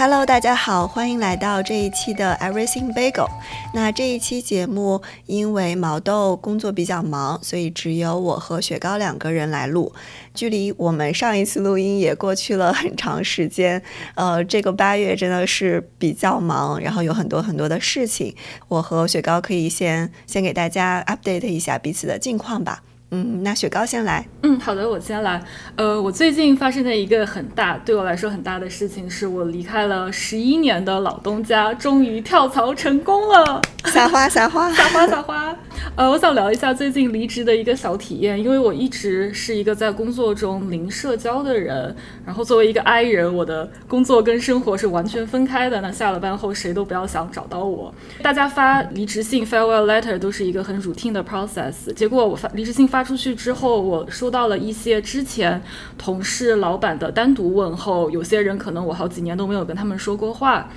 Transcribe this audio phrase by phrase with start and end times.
[0.00, 3.28] Hello，大家好，欢迎来到这一期的 Everything Bagel。
[3.74, 9.92] 那这一期节目，因为毛豆工作比较忙，所以只有我和雪糕两个人来录。
[10.32, 13.82] 距离我们上一次录音也过去了很长时间。
[14.14, 18.34] 呃，这个八月真的是比较忙，然后有很多很多的事情。
[18.68, 22.82] 我和雪糕可以先先给大家 update 一下彼此的近况吧。
[23.12, 24.24] 嗯，那雪糕先来。
[24.42, 25.42] 嗯，好的，我先来。
[25.74, 33.60] 呃，我最近发生的一个很大，对我来说很大的事情，是我离开了十一年的老东家，终于跳槽成功了。
[33.86, 35.56] 撒花，撒花， 撒花，撒花。
[35.96, 45.80] 呃，我想聊一下最近离职的一个小体验，因为我一直是一个在工作中零社交的人，然后作为一个 I 人，我的工作跟生活是完全分开的。
[45.80, 47.92] 那下了班后，谁都不要想找到我。
[48.22, 51.92] 大家发离职信 （farewell letter） 都是一个很 routine 的 process。
[51.94, 52.99] 结果我发离职信发。
[53.00, 55.62] 发出去之后，我收到了一些之前
[55.96, 58.10] 同事、老板的单独问候。
[58.10, 60.68] 有些人可能我好几年都没有跟他们说过话，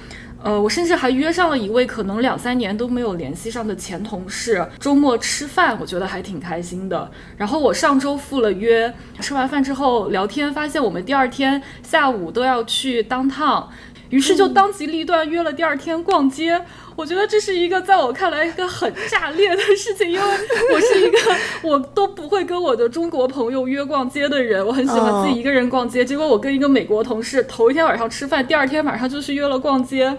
[0.42, 7.12] 呃，我甚至还约上了一位可能两三年都没有联系上的前同事，周末吃饭，我觉得还挺开心的。
[7.36, 13.70] 然后我上周赴了约，吃完饭之后聊天，发现我们第二天下午都要去当趟，
[14.14, 16.62] 于是就当机立断约了第二天逛街。
[16.96, 20.24] 我觉得这是一个在我看来一个很炸裂的事情，因为
[20.72, 21.18] 我是一个
[21.68, 26.06] 我都不会跟我的中国朋友约逛街的人，我很喜欢自己一个人逛街。
[26.06, 30.16] 结果我跟一个美国同事头一天晚上吃饭，第二天晚上就去约了逛街，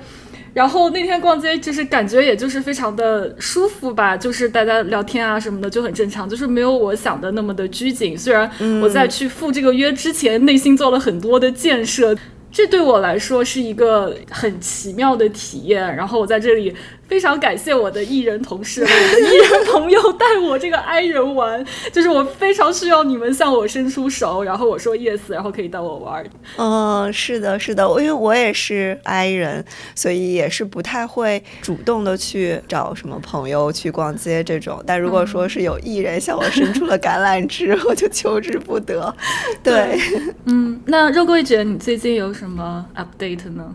[0.53, 8.19] 然后那天逛街就是感觉也就是非常的舒服吧，就是大家聊天啊什么的就很正常，就是没有我想的那么的拘谨。
[8.19, 8.51] 虽然
[8.83, 12.17] 我在去赴这个约之前，内心做了很多的建设。
[12.55, 16.75] 这对我来说是一个很奇妙的体验，然后我在这里。
[17.07, 26.25] 非常感谢我的艺人同事、艺人朋友带我这个 I 人玩，就是我非常需要你们向我伸出手，然后我说 yes，然后可以带我玩。
[26.57, 29.63] 嗯，是的，是的，因为我也是 I 人，
[29.95, 34.83] 所以也是不太会主动的去找什么朋友去逛街这种。
[34.87, 39.15] 但如果说是有艺人向我伸出了橄榄枝，我就求之不得。
[39.63, 40.01] 对，
[40.47, 42.44] 嗯，那肉桂姐，你最近有什
[42.95, 43.75] update 呢？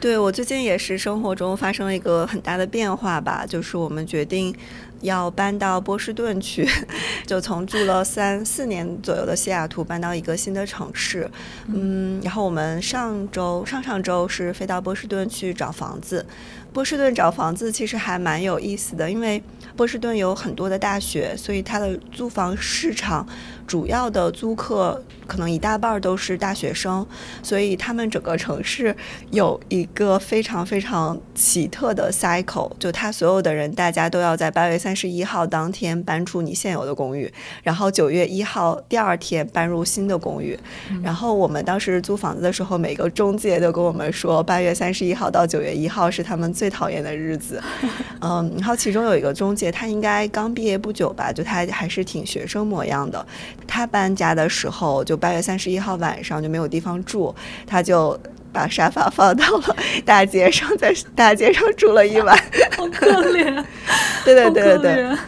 [0.00, 4.54] 对我最近也是生活中发生了一个很大的变化吧，就是我们决定
[5.00, 6.68] 要搬到波士顿去，
[7.26, 11.28] 就从住了三四年左右的西雅图搬到一个新的城市，
[11.66, 16.24] 嗯，然后我们上周上上周是飞到波士顿去找房子。
[16.72, 19.42] 波士顿找房子其实还蛮有意思的，因为
[19.76, 23.26] 波士顿有很多的大学，所以它的租房市场
[23.66, 27.06] 主要的租客可能一大半都是大学生，
[27.40, 28.96] 所以他们整个城市
[29.30, 40.58] 有一个非常非常奇特的 cycle，就他所有的人大家都要在八月三十一号当天搬出你现有的公寓，然后九月一号第二天搬入新的公寓。
[41.04, 46.48] 然后我们当时租房子的时候，每个中介都跟我们说，八月三十一号到九月一号是他们。
[46.58, 47.62] 最讨厌的日子，
[48.20, 53.24] 嗯，然后其中有一个中介，他应该刚毕业不久吧，就他还是挺学生模样的。
[53.66, 57.34] 他搬家的时候，就八月三十一号晚上就没有地方住，
[57.66, 58.18] 他就
[58.52, 62.36] 把沙发放到了大街上，在大街上住了一晚，
[62.76, 63.64] 好可怜，
[64.24, 65.18] 对对对对对。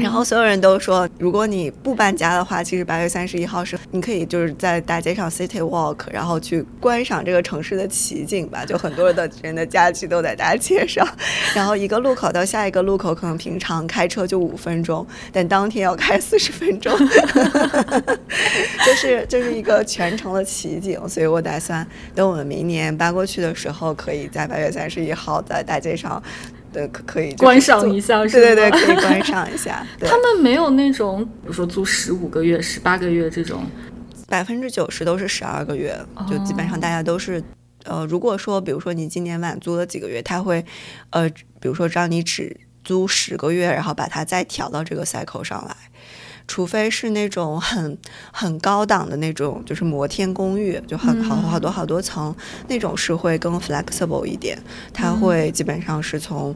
[0.00, 8.64] 然后所有人都说，如果你不搬家的话，其实八月三十一号是你可以就是在大街上 city walk，然后去观赏这个城市的奇景吧。
[8.64, 11.04] 就很多的 人的家具都在大街上，
[11.52, 16.96] 然后一个路口到下一个路口，可能平常开车就五分钟，但当天要开四十分钟，
[19.02, 21.08] 就是就是一个全程的奇景。
[21.08, 26.22] 所以我打算等我们明年搬过去的时候，可以在八月三十一号在大街上。
[26.72, 29.86] 对，可可以观赏一下，是对对对，可以观赏一下。
[30.00, 33.62] 他们没有那种，比如说租十五个月、十八个月这种，
[34.26, 35.94] 百分之九十都是十二个月，
[36.30, 37.44] 就基本上大家都是，
[37.84, 40.64] 呃，如果说，比如说你今年晚租了几个月，他会，
[41.10, 41.28] 呃，
[41.60, 45.76] 比如说让你只租十个月，然后把它再调到这个 cycle 上来。
[46.46, 47.96] 除非是那种 很
[48.32, 52.34] 很高档的那种，就是摩天公寓，就很好好多好多层，
[52.68, 54.58] 那种是会更 flexible 一点，
[54.92, 56.54] 它会基本上是从。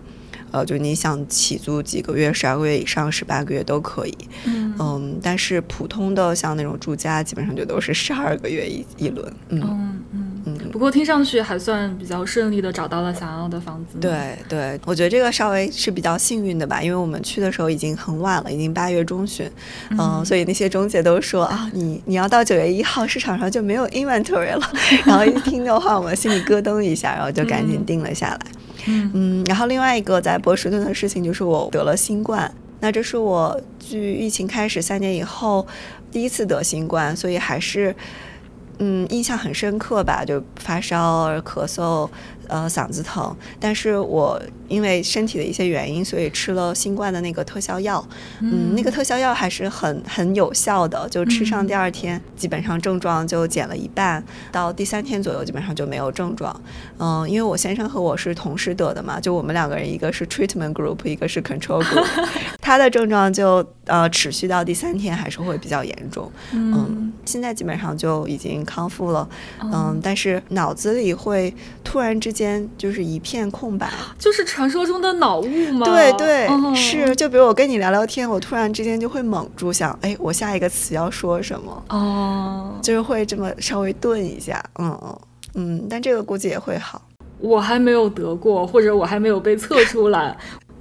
[0.53, 4.17] 呃，就你想起租几个月，十二个月以上，十八个月都可以。
[4.45, 9.31] 嗯，但是普通的像那种住家，基本上就都是十二个月一一轮。
[9.49, 10.36] 嗯嗯嗯。
[10.73, 13.99] 不过听上去还算比较顺利的找到了想要的房子。
[14.01, 19.51] 对对，我觉得这个稍微是比较幸运的吧，因为我们去的时候已经很晚了，已经八月中旬。
[19.91, 24.73] 嗯，所以那些中介都说啊，你你要到九月一号市场上就没有 inventory 了。
[25.05, 28.41] 然后一听的话，我们心里咯噔一下，然后就赶紧定了下来。
[28.87, 32.51] 嗯，然后另外一个在波士顿的事情就是我得了新冠，
[32.81, 35.67] 那这是我距疫情开始三年以后
[36.13, 37.95] 第一次得新冠，所以还是
[38.79, 42.09] 嗯印象很深刻吧，就发烧、咳嗽。
[42.49, 48.07] 呃，嗓子疼，但是我因为身体的一些原因，所以吃了新冠的那个特效药。
[48.41, 54.23] 嗯，那个特效药还是很很有效的，就吃上第二天，基本上症状就减了一半，
[54.53, 56.55] 到第三天左右基本上就没有症状。
[56.99, 62.07] 嗯，因为我先生和我是同时得的嘛，就我们两个人，一个是 treatment group，一个是 control group，
[62.63, 66.31] 他的症状就呃持续到第三天还是会比较严重。
[66.53, 69.29] 嗯，现在基本上就已经康复了。
[69.61, 71.53] 嗯，但是脑子里会
[71.83, 72.36] 突然之。
[72.37, 75.87] 间就是一片空白，就是传说中的脑雾吗？
[75.87, 76.47] 对对，
[76.77, 77.17] 是。
[77.17, 81.85] 就比如我跟你聊聊天，我突然之间就会猛住，想，哎，我下一个词要说什么？
[81.89, 85.19] 哦，就是会这么稍微顿一下，嗯嗯
[85.55, 87.01] 嗯，但这个估计也会好。
[87.39, 90.37] 我还没有得过，或者我还没有被测出来。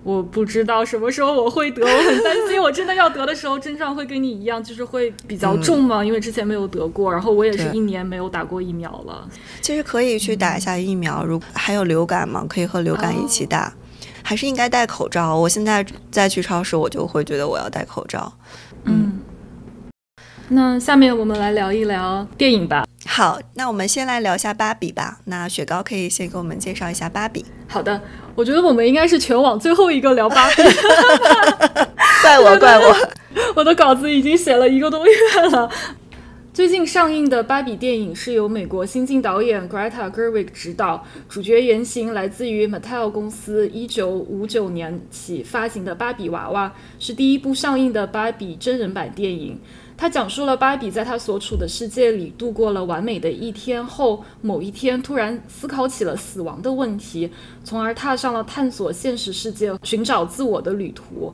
[0.05, 2.61] 我不知道什么时候我会得，我很担心。
[2.61, 6.05] 我真的要得的时候，症状会跟你一样，就是会比较重吗？
[6.05, 9.27] 因为之前没有得过，然后我也是一年没有打过疫苗了。
[9.61, 13.73] 其实可以去打一下疫苗，如还有流感嘛，可以和流感一起打。
[14.21, 15.35] 还是应该戴口罩。
[15.35, 18.31] 我现在再去超市，我就会觉得我要戴口罩。
[18.83, 19.19] 嗯。
[20.49, 22.85] 那下面我们来聊一聊电影吧。
[23.07, 25.19] 好，那我们先来聊一下芭比吧。
[25.25, 27.43] 那雪糕可以先给我们介绍一下芭比。
[27.67, 27.99] 好的，
[28.35, 30.61] 我觉得我们应该是全网最后一个聊芭比。
[32.21, 32.95] 怪我，怪我，
[33.55, 35.13] 我的稿子已经写了一个多月
[35.51, 35.69] 了。
[36.53, 49.59] 最近上映的芭比电影是由美国新晋导演 Greta Gerwig 执导，主角原型来自于 Mattel 公司一九五九年起发行的芭比娃娃，是第一部上映的芭比真人版电影。
[49.97, 57.31] 它讲述了芭比在他所处的世界里度过了完美的一天后，某一天突然思考起了死亡的问题，
[57.63, 61.33] 从而踏上了探索现实世界、寻找自我的旅途。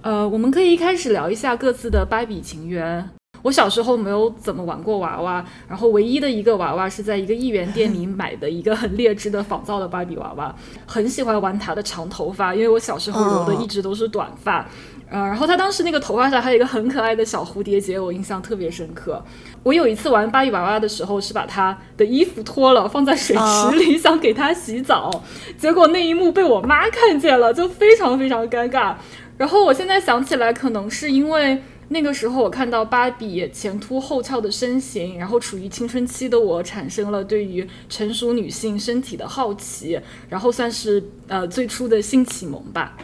[0.00, 3.10] 呃，我们可以一开始聊一下各自的芭比情缘。
[3.42, 10.54] 我小时候没有怎么玩过娃娃，然后唯一的一个娃娃是在一个一元店里买的一个很劣质的仿造的芭比娃娃，
[10.86, 14.68] 很喜欢玩它的长头发，因为我小时候留的一直都是短发。
[15.10, 19.24] 呃，然后他当时那个头发上还有一个很可爱的小蝴蝶结，我印象特别深刻。
[19.62, 25.10] 我有一次玩芭比娃娃的时候，是把他的衣服脱了，放在水池里，想给他洗澡，
[25.56, 28.94] 结果那一幕被我妈看见了，就非常非常尴尬。
[29.38, 42.94] 然后我现在想起来，可能是因为那个时候我看到芭比前凸后翘的身形，然后处于青春期的我产生了对于成熟女性身体的好奇，然后算是呃最初的性启蒙吧。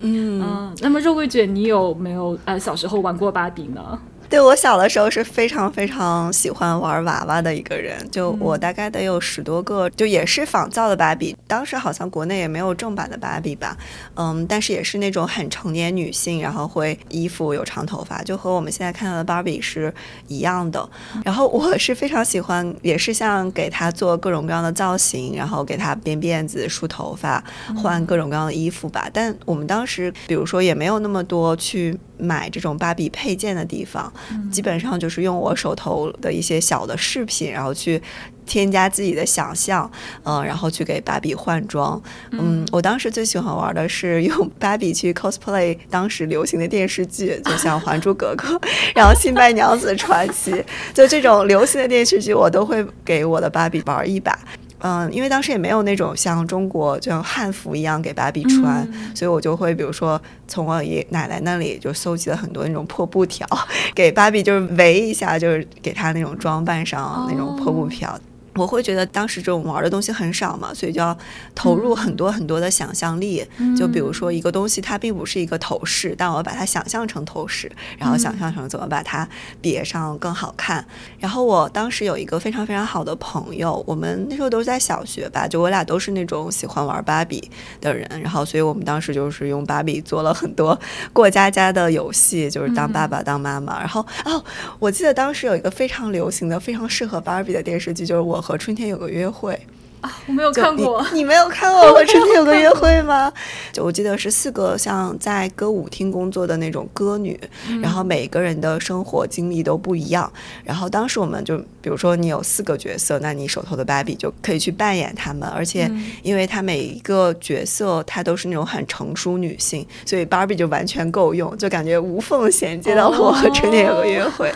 [0.00, 3.98] 嗯嗯那么肉桂卷，你有没有呃小时候玩过芭比呢？
[4.28, 11.36] 对我小的时候是非常非常喜欢玩娃娃的一个人，就我大概得有十多个，就也是仿造的芭比。
[11.46, 13.76] 当时好像国内也没有正版的芭比吧，
[14.14, 19.92] 嗯，但是也是那种很成年女性，然后会衣服有长头发，就和我们现在看到的芭比是
[20.28, 20.88] 一样的。
[21.24, 27.42] 然后我是非常喜欢，也是像给她做各种各样的造型，然后给她编辫子、梳头发、
[27.76, 29.08] 换各种各样的衣服吧。
[29.12, 34.12] 但我们当时，比如说也没有那么多去买这种芭比配件的地方。
[34.50, 38.00] 基本上就是用我手头的一些小的饰品，然后去
[38.44, 39.90] 添加自己的想象，
[40.24, 42.00] 嗯，然后去给芭比换装。
[42.30, 48.48] 嗯，我当时最喜欢玩的是用芭比去 cosplay 当时流行的电视剧， 就像《还珠格格》，
[48.94, 50.52] 然后《新白娘子传奇》，
[50.94, 54.38] 就这种流行的电视剧，我都会给我的芭比玩一把。
[54.80, 63.46] 嗯，因为当时也没有那种像中国就像汉服一样给芭比穿，所以我就会比如说从我爷奶奶那里就搜集了很多那种破布条，
[63.94, 68.18] 给芭比就是围一下，就是给她那种装扮上那种破布条。
[68.56, 71.16] 我会觉得当时这种玩的东西很少嘛，所以就要
[71.54, 73.46] 投入很多很多的想象力。
[73.76, 79.28] 就比如说一个东西，它并不是一个头饰，但我把它想象成头饰，然后想象成怎么把它
[79.60, 80.82] 别上更好看。
[81.20, 87.50] 然后我当时有一个非常非常好的朋友，我们那时候都是在小学吧，就我俩都是那种喜欢玩芭比
[87.82, 88.08] 的人。
[88.22, 90.78] 然后所以我们当时就是用芭比做了很多
[91.12, 93.78] 过家家的游戏，就是当爸爸当妈妈。
[93.80, 94.42] 然后哦，
[94.78, 98.42] 我记得当时有一个非常流行的、非常适合芭比的电视剧，就是我。
[98.46, 99.58] 和春天有个约会
[100.02, 101.04] 啊，我没有看过。
[101.12, 103.32] 你没有看过《和春天有个约会》吗？
[103.72, 107.36] 就我记得是四个像在歌舞厅工作的那种歌女，
[107.82, 110.32] 然后每个人的生活经历都不一样。
[110.62, 115.48] 然后当时我们就，比如说你有四个角色，那你手头的芭比就可以去扮演他们。
[115.48, 115.90] 而且，
[116.22, 124.48] 因为她每一个角色她都是那种很成熟女性，所以芭比就完全够用，就感觉无缝衔接到了《我和春天有个约会》。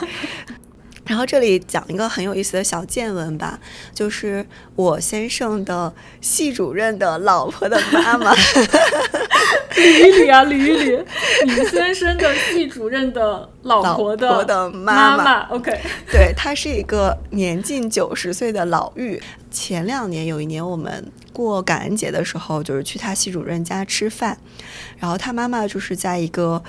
[1.06, 3.58] 然后这里讲一个很有意思的小见闻吧，
[3.94, 11.04] 就是我先生的系主任的老婆的 妈妈，捋一捋啊，捋一捋，
[11.46, 15.80] 你先生的系主任的老婆的的妈妈，OK，
[16.10, 19.20] 对，她是一个年近九十岁的老妪。
[19.50, 24.38] 前两年有一年我们过感恩节的时候，就是去她系主任家吃饭，
[24.96, 26.62] 然后她妈妈就是在一个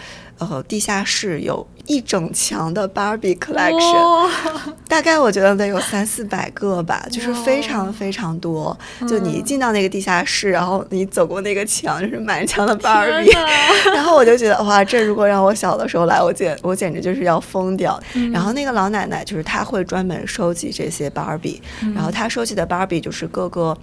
[0.50, 1.68] 呃地下室有。
[1.88, 4.30] 一整墙的 Barbie collection，
[4.88, 8.78] 大概我觉得得有三四百个吧，就是非常非常多。
[9.10, 13.36] 就你一进到那个地下室，然后你走过那个墙，就是满墙的 Barbie。
[13.94, 18.00] 然后我就觉得哇，这如果让我小的时候来，我简我简直就是要疯掉。
[18.32, 21.60] 然后那个老奶奶就是她会专门收集这些 Barbie，
[21.96, 23.76] 然后她收集的 Barbie 就是各个。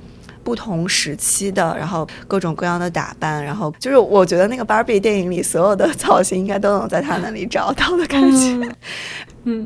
[0.48, 8.74] 不同时期的，然后各种各样的打扮，然后就是我觉得那个芭比电影里所有的造型，应该都能在他那里找到的感觉。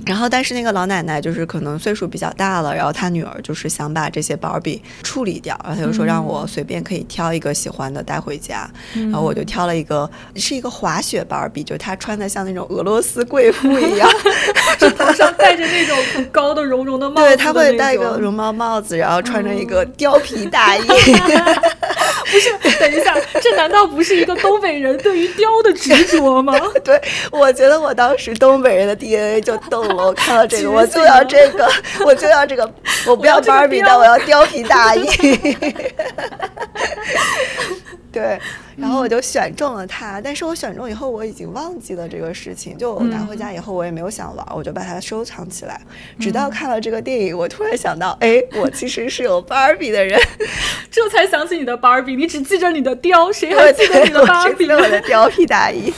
[0.07, 14.09] 然后但是那个老奶奶就是可能岁数比较大了，然后她女儿就是想把这些芭比处理掉，然后她就说让我随便可以挑一个喜欢的带回家，然后我就挑了一个是一个滑雪芭比，就她穿的像那种俄罗斯贵妇一样，
[14.79, 20.83] 就头上戴着那种很高的绒绒的帽子，对，她会戴一个绒毛帽子，然后穿着一个貂皮大衣。
[22.33, 26.59] 不是，等一下，这难道不是一个东北人对于貂的执着吗？
[26.83, 26.99] 对，
[27.31, 30.07] 我觉得我当时东北人的 DNA 就动了。
[30.07, 31.71] 我看到这个， 我就要这个，
[32.07, 32.73] 我就要这个，
[33.07, 35.07] 我不要芭比，但我要貂皮大衣。
[38.13, 38.39] 对，
[38.77, 42.77] 然后我就选中了它，但是我选中以后，我已经忘记了这个事情。
[42.77, 45.81] 就我拿回家以后，我也没有想玩，我就把它收藏起来。
[46.21, 50.21] 直到看了这个电影，我突然想到，哎，我其实是有芭比的人，
[50.91, 52.15] 这才想起你的芭比。
[52.15, 54.71] 你只记着你的貂，谁还记得你的芭比？
[54.71, 55.91] 我的 貂皮大衣。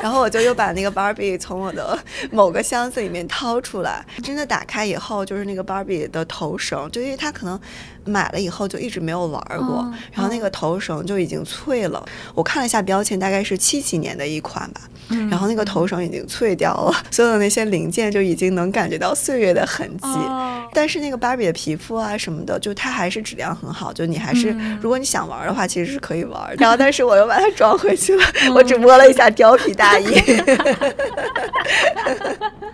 [0.00, 1.98] 然后我就又把那个芭比从我的
[2.30, 7.60] 某个箱子里面掏出来，真的打开以后，就是那个芭比的头绳，就因为它可能。
[8.08, 12.04] 买了以后就一直没有玩过，然后那个头绳就已经脆了。
[12.34, 14.80] 我看了一下标签，大概是七几年的一款吧。
[15.30, 20.08] 然后那个头绳已经脆掉了， 所有的那些零件就已经能感觉到岁月的痕迹。
[20.74, 23.90] 但是那个芭比的皮肤啊什么的，就它还是质量很好。
[23.90, 26.38] 就你还是，如果你想玩的话，其实是可以玩。
[26.58, 28.22] 然后，但是我又把它装回去了。
[28.54, 30.14] 我只摸了一下貂皮大衣。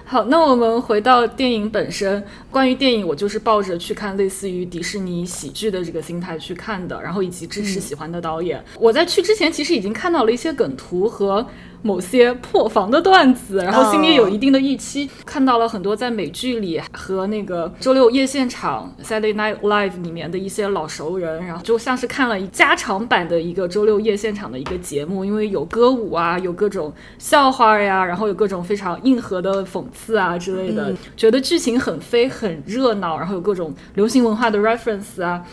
[0.05, 2.23] 好，那我们回到电影本身。
[2.51, 8.65] 关于电影，我就是抱着去看类似于迪士尼喜剧的这个心态去看的，然后以及支持喜欢的导演。
[8.79, 11.47] 我在去之前其实已经看到了一些梗图和。
[11.85, 35.45] 某些破防的段子，然后心里有一定的预期，看到了很多在美剧里和那个周六夜现场 Saturday Night Live 里面的一些老熟人，然后就像是看了一加长版的一个周六夜现场的一个节目，因为有歌舞啊，有各种笑话呀，然后有各种非常硬核的讽刺啊之类的，觉得剧情很飞很热闹，然后有各种流行文化的 reference 啊。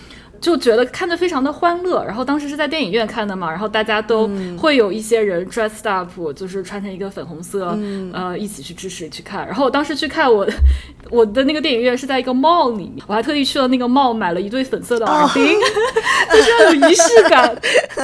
[0.41, 7.77] 就觉得看着非常的欢乐，然后当时是在电影院看的嘛，然后大家都会有一些人 dressed up，就是穿成一个粉红色，
[8.12, 9.45] 呃，一起去支持去看。
[9.45, 10.48] 然后我当时去看我
[11.12, 15.45] 我的那个电影院是在一个 mall 里面，我还特地去了那个 mall 买了一对粉色的耳钉，
[16.33, 17.55] 就是要有仪式感。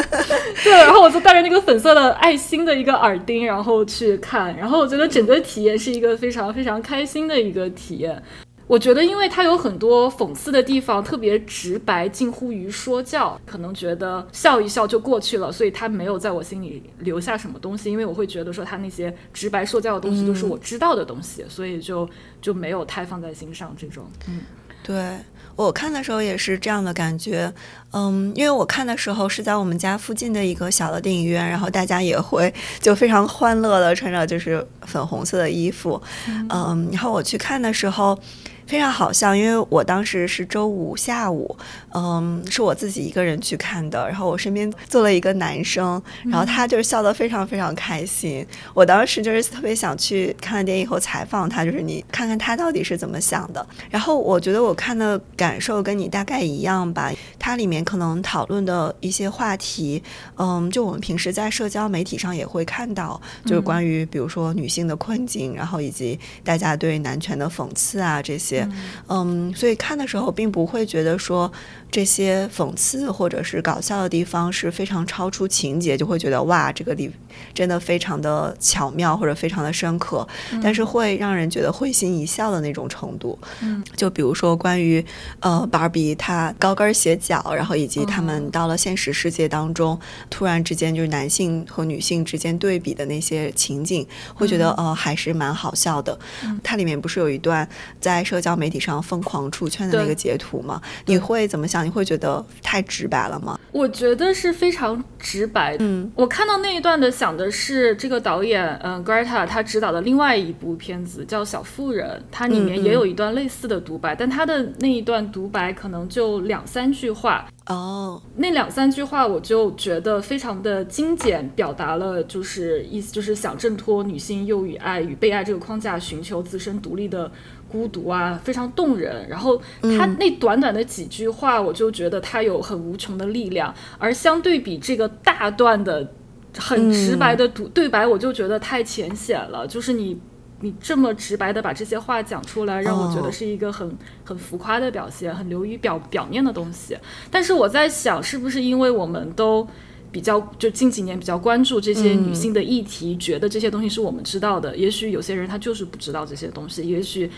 [0.63, 8.21] 对，然后我就戴着那个粉色的爱心的一个耳钉，然后去看，然后我觉得整个体验是一个非常非常开心的一个体验。
[8.67, 17.89] 我觉得，因为它有很多讽刺的地方，特别直白，近乎于说教，可能觉得笑一笑就过去了，所以它没有在我心里留下什么东西。
[17.89, 22.07] 因为我会觉得说，他那些直白说教的东西都是我知道的东西，所以就
[22.41, 23.73] 就没有太放在心上。
[23.77, 24.41] 这种，嗯，
[24.83, 25.17] 对
[25.55, 27.51] 我看的时候也是这样的感觉，
[27.93, 36.01] 嗯，因为我看的时候是在我们家附近的一个小的电影院，然后大家也会就非常欢乐的穿着就是粉红色的衣服，
[36.49, 38.19] 嗯，然后我去看的时候。
[38.67, 41.55] 非常好笑，因为我当时是周五下午，
[41.97, 48.45] 嗯，是我自己一个人去看的，然后我身边坐了一个男生，然后他就是笑得非常非常开心。
[48.75, 53.65] 我当时就是特别想去看了电影以后采访他，就是你看看他到底是怎么想的。
[53.89, 60.03] 然后我觉得我看的感受跟你大概一样吧，它里面可能讨论的一些话题，
[60.35, 68.69] 嗯，就我们平时在社交媒体上也会看到，就是关于比如说女性的困境，然后以及大家对男权的讽刺啊这些。
[69.07, 71.51] 嗯，所以看的时候并不会觉得说
[71.89, 77.09] 这些讽刺或者是搞笑的地方是非常超出情节，就会觉得哇，这个里
[77.53, 80.27] 真的非常的巧妙或者非常的深刻，
[80.61, 83.39] 但是会让人觉得会心一笑的那种程度。
[83.61, 85.03] 嗯，就比如说关于
[85.39, 89.97] 呃芭比她高跟鞋脚，然后以及他们到了现实世界当中，
[90.29, 96.17] 突然之间就是男性和女性之间对比的那些情景，会觉得呃还是蛮好笑的。
[96.61, 97.67] 它里面不是有一段
[98.01, 100.81] 在社交媒体上疯狂出圈的那个截图吗？
[101.05, 101.76] 你会怎么想？
[101.83, 103.59] 你会觉得太直白了吗？
[103.71, 105.75] 我觉得是非常直白。
[105.79, 117.47] 嗯，我看到那一段的想的是这个导演，嗯，Greta 他执导的另外一部片子叫《小妇人》，它里面也有一段类似的独白，但他的那一段独白可能就两三句话。
[117.67, 127.29] 哦，那两三句话我就觉得非常的精简，表达了就是意思就是想挣脱女性又与爱与被爱这个框架，寻求自身独立的
[127.69, 129.27] 孤独啊，非常动人。
[129.29, 136.11] 然后他那短短的几句话，我就觉得他有很无穷的力量，而相对比这个大段的
[136.57, 140.19] 很直白的读对白，我就觉得太浅显了，就是你。
[140.59, 146.97] 你这么直白的把这些话讲出来，让我觉得是一个很很浮夸的表现，很流于表表面的东西。
[147.29, 149.67] 但是我在想，是不是因为我们都
[150.11, 154.75] 比较就近几年比较关注这些女性的议题，觉得这些东西是我们知道的？
[154.75, 157.29] 也许有些人他就是不知道这些东西，也许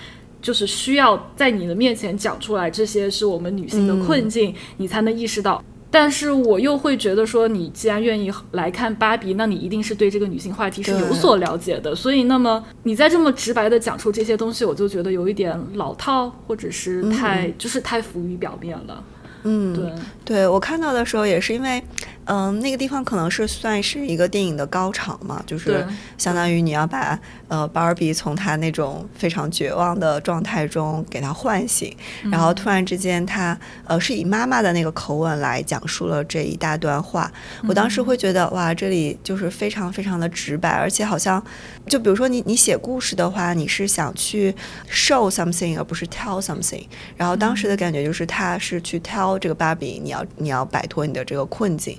[0.42, 5.64] 就是需要在你的面前讲出来，这些是我们女性的困境，你才能意识到。
[5.92, 11.96] 但是我又会觉得说，你既然愿意来看芭比，那你一定是对这个女性话题是有所了解的。
[11.96, 19.04] 所以，那么你再这么直白的讲出这些东西，我就觉得有一点老套，或者是太就是太浮于表面了。
[19.44, 19.94] 嗯，对，
[20.26, 21.82] 对我看到的时候也是因为，
[22.26, 25.86] 嗯，那个地方可能是算是一个电影的高潮嘛，就是
[26.18, 27.20] 相当于你要把
[27.50, 31.94] 呃芭比从他那种非常绝望的状态中给他唤醒，
[32.32, 37.32] 然后突然之间他呃是以妈妈的那个口吻来讲述了这一大段话，
[37.68, 41.44] 我当时会觉得哇，这里就是非常非常的直白，而且好像
[41.86, 44.56] 就比如说你你写故事的话，你是想去
[44.90, 46.86] show something 而不是 tell something，
[47.18, 49.40] 然后当时的感觉就是他是去 tell。
[49.40, 51.98] 这个芭比，你要你要摆脱你的这个困境，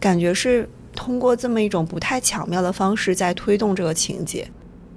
[0.00, 4.46] 感觉是通过这么一种不太巧妙的方式在推动这个情节。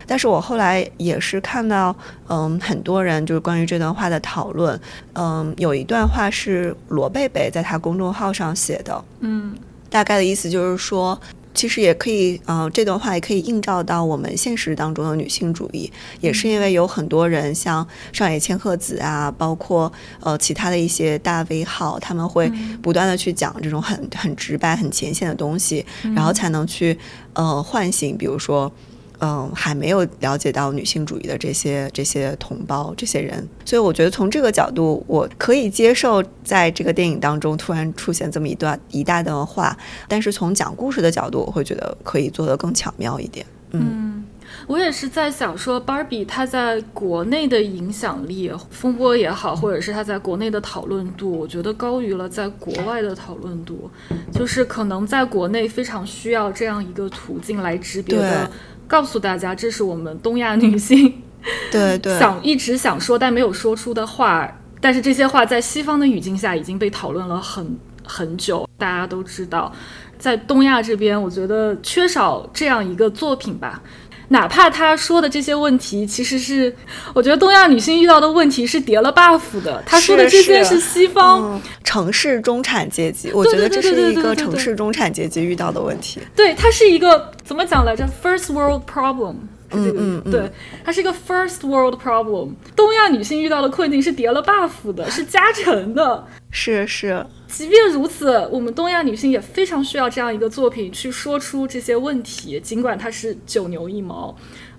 [0.07, 1.95] 但是我后来也是看到，
[2.27, 4.79] 嗯，很多人就是关于这段话的讨论，
[5.13, 9.55] 嗯，有一段话是罗贝贝在他公众号上写的，嗯，
[9.89, 11.19] 大概的意思就是说。
[11.57, 26.99] 其实也可以，嗯，这段话也可以映照到我们现实当中的女性主义，也是因为有很多人像上野千鹤子啊，包括呃其他的一些大 V 号，他们会不断的去讲这种很很直白、很前线的东西，然后才能去
[27.31, 28.69] 呃唤醒，比如说。
[29.19, 43.45] 嗯，还没有了解到女性主义的这些这些同胞这些人，所以我觉得从这个角度，我可以接受在这个电影当中突然出现这么一段一大段话，但是从讲故事的角度，我会觉得可以做得更巧妙一点。
[43.71, 44.25] 嗯，
[44.67, 53.89] 我也是在想说，Barbie 它在国内的影响力、风波也好，或者是它在国内的讨论度，我觉得高于了在国外的讨论度，
[54.31, 58.49] 就是可能在国内非常需要这样一个途径来识别的。
[58.87, 61.21] 告诉大家，这是我们东亚女性
[61.71, 64.59] 对对想一直想说但没有说出的话。
[64.81, 68.67] 但是这些话在西方的语境下已经被讨论了很很久。
[68.77, 69.71] 大家都知道，
[70.19, 73.81] 在东亚这边，我觉得缺少这样一个作品吧。
[74.29, 76.75] 哪怕他说的这些问题，其实是
[77.13, 79.83] 我觉得东亚女性遇到的问题是叠了 buff 的。
[79.85, 86.19] 他说的这些是西方城市中产阶级，我觉得这是一个城市中产阶级遇到的问题。
[86.35, 89.35] 对，它是一个怎么讲来着？First world problem。
[89.71, 90.49] 嗯嗯嗯，对，
[90.85, 92.51] 它是一个 first world problem。
[92.75, 96.23] 东亚女性遇到的困境是叠了 buff 的，是加成的。
[96.51, 97.25] 是是。
[97.55, 104.35] 即便如此，我们东亚女性也非常需要这样一个作品去说出这些问题，尽管它是九牛一毛。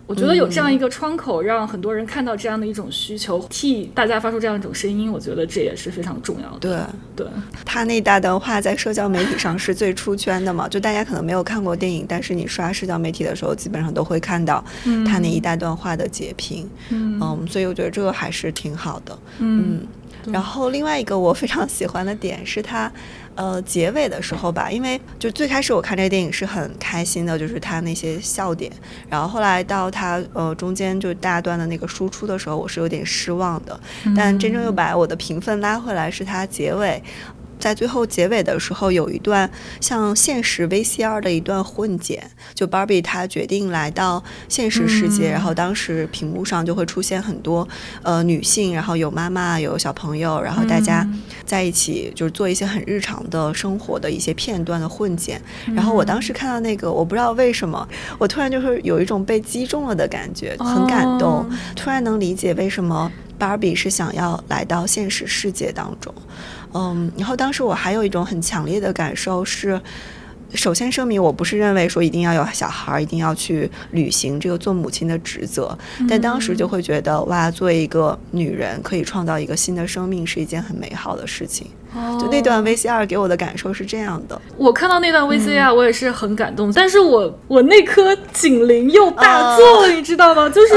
[0.07, 6.59] 我觉得有这样一个窗口，让很多人看到这样的一种需求，替大家发出这样一种声音，我觉得这也是非常重要的。
[6.61, 6.79] 对
[7.17, 7.27] 对，
[7.65, 10.69] 他那大段话在社交媒体上是最出圈的嘛？
[10.69, 14.63] 就大家可能没有看过电影，但是你刷社交媒体的时候，基本上都会看到
[15.07, 16.69] 他那一大段话的截屏。
[16.91, 19.19] 嗯，所以我觉得这个还是挺好的。
[19.39, 19.81] 嗯。
[20.33, 22.91] 然后另外一个我非常喜欢的点是它，
[23.35, 28.71] 呃，结尾的时候吧，因为就最开始我看这个电影是很开心的，就是它那些笑点。
[29.09, 33.79] 然后后来到它呃中间就大段的那个输出的时候，我是有点失望的。
[34.17, 37.03] 但真正又把我的评分拉回来是它结尾，
[37.59, 47.67] 在最后结尾的时候有一段像现实 VCR 的一段混剪，就 Barbie 她决定来到现实世界，然后当时屏幕上就会出现很多
[48.03, 51.07] 呃女性，然后有妈妈有小朋友，然后大家
[51.45, 55.41] 在一起就是做一些很日常的生活的一些片段的混剪。
[55.75, 57.89] 然后我当时看到那个，我不知道为什么，
[58.19, 63.11] 我突然就是有一种被击中了的感觉，很感动，突然能理解为什么。
[63.39, 66.15] 芭比是想要来到现实世界当中，
[66.77, 69.81] 嗯，然后当时我还有一种很强烈的感受是，
[70.55, 75.77] 首先声明，我不是认为说一定要有小孩，一定要去履行这个做母亲的职责，
[76.09, 81.67] 但当时就会觉得，哇，作为一个女人，可以创造一个新的生命，是一件很美好的事情。
[82.21, 90.49] 就那段 VCR 给我的感受是这样的，我看到那段 VCR 我也是很感动，但是我我那颗警铃又大作，你知道吗？
[90.49, 90.75] 就是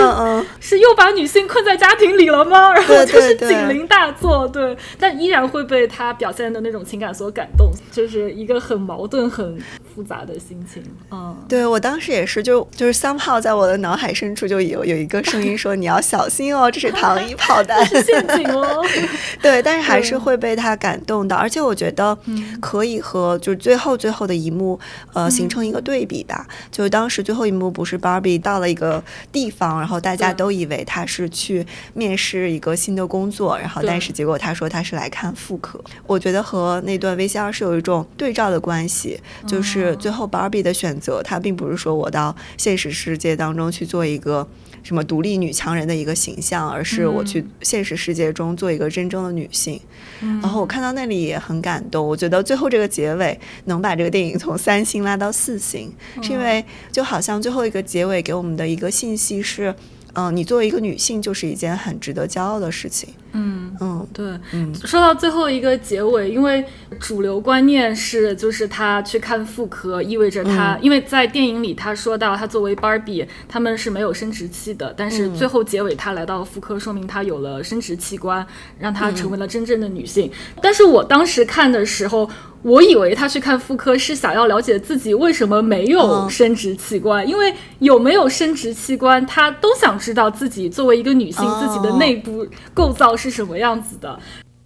[0.59, 2.73] 是又把女性困在家庭里了吗？
[2.73, 9.57] 然后就是警铃大作，对，但依然会被他表现的那种情感所感动，就是一个很矛盾、很
[9.95, 10.83] 复杂的心情。
[11.11, 18.85] 嗯，对我当时也是，就就是 somehow 在我的脑海深处就有有一个声音说你要小心哦，这是糖衣炮弹， 是陷阱哦。
[19.41, 20.99] 对，但是还是会被他感。
[21.09, 22.15] 动的，而且我觉得
[22.61, 24.79] 可以和就是最后最后的一幕，
[25.13, 26.47] 呃，形成一个对比吧。
[26.71, 35.83] 就是当时最后一幕不是 Barbie 到了一个地方，然后大家都以为他是去面试一个新的工作，然后但是结果他说他是来看妇科。
[36.05, 44.47] 我觉得和那段 VCR 是有一种对照的关系，就是最后 Barbie 的选择，她并不是说我到现实世界当中去做一个。
[44.81, 49.79] 什么独立女强人的一个形象，而是我去现实世界中做一个真正的女性。
[50.21, 59.73] 然后我看到那里也很感动，我觉得最后这个结尾能把这个电影从三星拉到四星，是因为就好像最后一个结尾给我们的一个信息是。
[60.13, 63.09] 嗯，你作为一个女性，就是一件很值得骄傲的事情。
[63.33, 64.25] 嗯嗯，对。
[64.53, 66.63] 嗯，说到最后一个结尾，因为
[66.99, 78.45] 主流观念是，就是他去看妇科，意味着他，因为在电影里他说到，他作为 Barbie，他们是没有生殖器的，但是最后结尾他来到妇科，说明他有了生殖器官，
[78.77, 80.31] 让他成为了真正的女性。
[80.61, 82.29] 但是我当时看的时候。
[82.61, 94.17] 我以为他去看妇科是想要了解自己为什么没有生殖器官，因为有没有生殖器官，他都想知道自己作为一个女性自己的内部构造是什么样子的。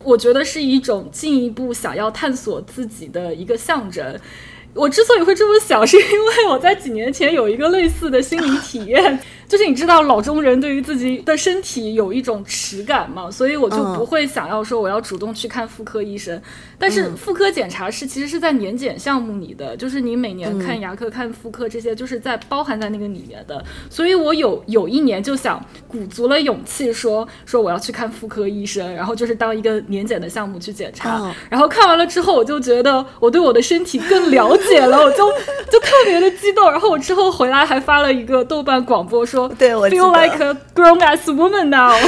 [0.03, 4.19] 我觉得是一种进一步想要探索自己的一个象征。
[4.73, 9.19] 我之所以会这么想， 是因为我在几年前有一个类似的心理体验。
[9.53, 16.41] 就是你知道老中人对于自己的身体有一种耻感嘛，所以我就不会想要说我要主动去看妇科医生。
[16.79, 23.63] 但是妇科检查是其实是在年检项目里的，就是你每年看牙科、看妇科这些，就是在包含在那个里面的。
[23.91, 31.31] 所以我有有一年就想鼓足了勇气说说我要去看妇科医生，然后就是当一个年检的项目去检查。
[31.47, 35.29] 然后看完了之后，我就觉得我对我的身体更了解了，我就
[35.71, 36.71] 就特别的激动。
[36.71, 39.42] 然后我之后回来还发了一个豆瓣广播说。
[39.49, 41.93] 对我 feel like a grown ass woman now。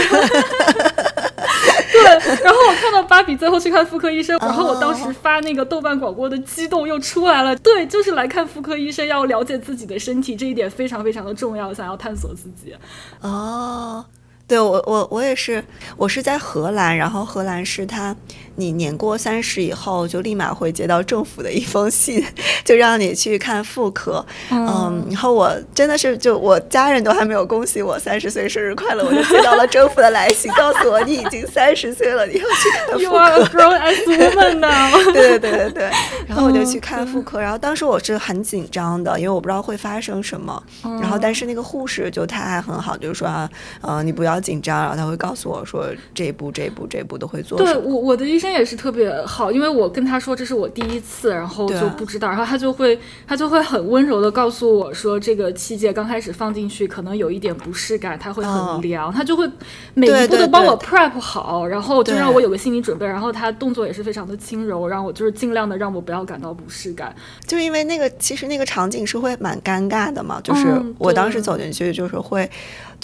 [1.91, 2.03] 对，
[2.43, 7.55] 然后我看到芭比最后去看妇科医生，然后我当时发那个豆瓣广播的激动又出来了。
[7.57, 12.75] 对，就是来看妇科医生，要了解自己的身体，这一点非常非常的重要，想要探索自己。
[13.21, 14.05] 哦。
[14.47, 15.63] 对我我我也是，
[15.97, 18.15] 我是在荷兰，然后荷兰是他，
[18.57, 22.23] 你年过三十以后就立马会接到政府的一封信，
[22.63, 24.23] 就让你去看妇科。
[24.51, 33.01] 嗯，然后我真的是就我家人都还没有恭喜我三十岁生日快乐，我就接到了政府的来信，告诉我你已经三十岁了，你要去看妇 科。
[33.01, 35.03] You are a grown as woman now。
[35.11, 35.91] 对对对对对，
[36.27, 40.61] 然后我就去看妇科，然后当时我是很紧张的，因为我不知道会发生什么。
[41.01, 43.49] 然后但是那个护士就他还很好，就是说啊，
[43.81, 44.34] 嗯，你不要。
[44.39, 47.57] 紧张，然后他会告诉我说这一步、这一步、这一步都会做。
[47.57, 59.49] 对我，我的医生也是特别好，因为我跟他说这是我第一次，然后就不知道，然后他就会他就会很温柔的告诉我说这个器械刚开始放进去可能有一点不适感，他会很凉，他就会
[59.93, 67.15] 每一步都帮我 prep 好，然后就让我有个心理准备，然后他动作也是非常的轻柔，让我就是尽量的让我不要感到不适感。
[67.45, 72.49] 就因为那个其实那个场景是会蛮尴尬的嘛，就是我当时走进去就是会。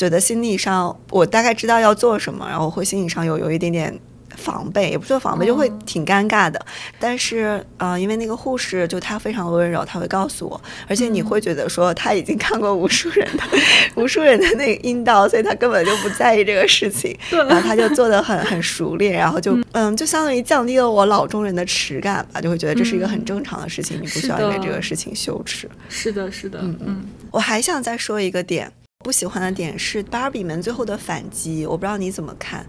[0.01, 3.95] 觉得心理上，我大概知道要做什么，然后会心理上有有一点点
[4.35, 6.59] 防备，也不说防备，就会挺尴尬的。
[6.99, 13.43] 但是，呃，因为那个护士就她非常温柔，她会告诉我，而且你会觉得说她已经看过无数人的
[13.93, 17.15] 无数人的那个阴道，所以她根本就不在意这个事情。
[17.29, 25.69] 然后她就做的很很熟练，然后就嗯，就相当于降低了我老中人的耻感吧，就会觉得这是一个很正常的事情，你不需要因为这个事情羞耻。
[25.87, 27.03] 是的，是的，嗯嗯。
[27.29, 28.71] 我还想再说一个点。
[29.03, 32.65] 不喜欢的点是芭比们最后的反击，我不知道你怎么看。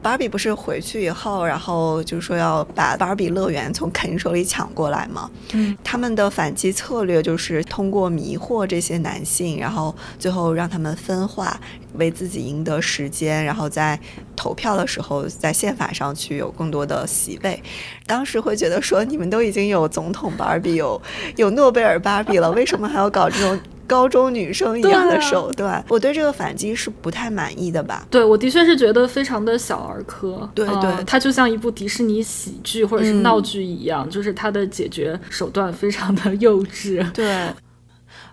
[0.00, 5.28] 芭比不是回去以后，然后就说要把芭比乐园从肯手里抢过来吗？
[5.52, 11.60] 嗯，他们的反击策略就是通过迷惑这些男性，然后最后让他们分化，
[11.94, 13.98] 为自己赢得时间，然后在
[14.36, 17.60] 投票的时候在宪法上去有更多的席位。
[18.06, 21.00] 当时会觉得说，你们都已经有总统芭比，有
[21.34, 23.58] 有诺贝尔芭比了，为什么还要搞这种？
[23.88, 28.06] 高中女生一样的手段，我对这个反击是不太满意的吧？
[28.08, 30.48] 对，我的确是觉得非常的小儿科。
[30.54, 37.10] 对对，它就像一部迪士尼喜剧或者是闹剧一样，就是它的解决手段非常的幼稚。
[37.12, 37.48] 对。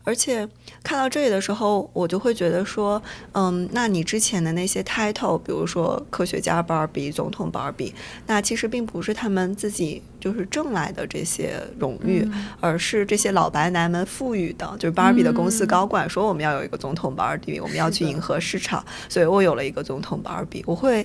[0.03, 0.47] 而且
[0.85, 7.91] 看到这里的时候，我就会觉得说，嗯，那你之前的那些 title，比如说科学家芭比、总统芭比，
[8.27, 14.71] 那其实并不是他们自己就是挣来的这些荣誉，而是这些老白男们赋予的。
[14.77, 21.03] 就是芭比的公司高管说，我们要有一个总统芭比，我们要去迎合市场，所以我有了一个总统芭比，我会。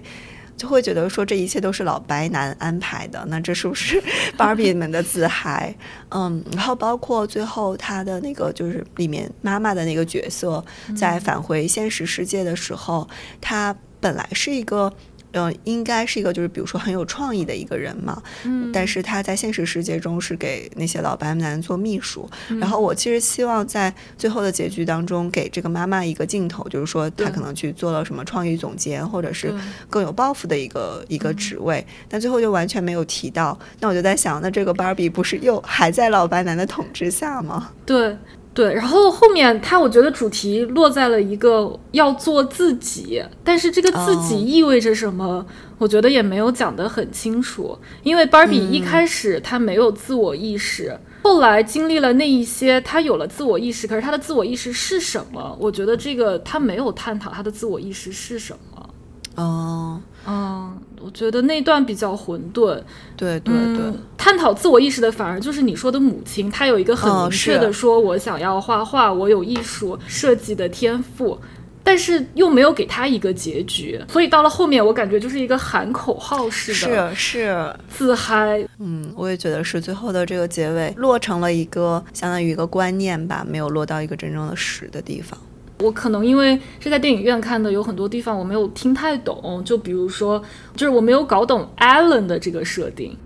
[0.61, 3.99] 就会觉得说这一切都是老白男安排的，那这是不是
[4.37, 5.75] 芭比们的自嗨？
[6.11, 10.63] 嗯，然后包括最后他的那个就是里面妈妈的那个角色，
[10.95, 13.09] 在返回现实世界的时候，
[13.41, 14.93] 他本来是一个。
[15.33, 22.29] 嗯，应该是一个就是比如说很有创意的一个人嘛，嗯，但是他在现实世界中是给那些老白男做秘书。
[22.61, 29.55] 然后我其实希望在最后的结局当中给这个妈妈一个镜头，就是说他可能去做了什么创意总监，或者是
[29.89, 33.59] 更有抱负的一个一个职位，但最后就完全没有提到。
[33.79, 37.71] 那我就在想，那这个芭比不是又还在老白男的统治下吗？
[37.87, 38.17] 对。
[38.61, 45.47] 对，然后后面他我觉得主题落在了一个要做自己，但是这个自己意味着什么？
[45.79, 47.79] 我觉得也没有讲得很清楚。
[48.03, 55.57] 因为芭比一开始他没有自我意识，后来经历了那一些，他有了自我意识，可是他的自我意识是什么？
[55.59, 58.91] 我觉得这个他没有探讨他的自我意识是什么。
[59.37, 59.99] 哦，
[60.31, 62.81] 嗯，我觉得那段比较混沌。
[63.17, 71.37] 对对对，探讨自我意识的反而就是你说的母亲，她有一个很明确的说，我想要画画，我有艺术设计的天赋，
[71.83, 78.65] 但是又没有给她一个结局，所以到了后面，我感觉就是一个喊口号式的，是是自嗨。
[78.79, 85.37] 嗯，我也觉得是最后的这个结尾落成了一个相当于一个观念吧，没有落到一个真正的实的地方。
[85.81, 89.63] 我可能因为是在电影院看的，有很多地方我没有听太懂。
[89.65, 90.43] 就比如说，
[90.77, 93.17] 就是我没有搞懂 Allen 的这个设定。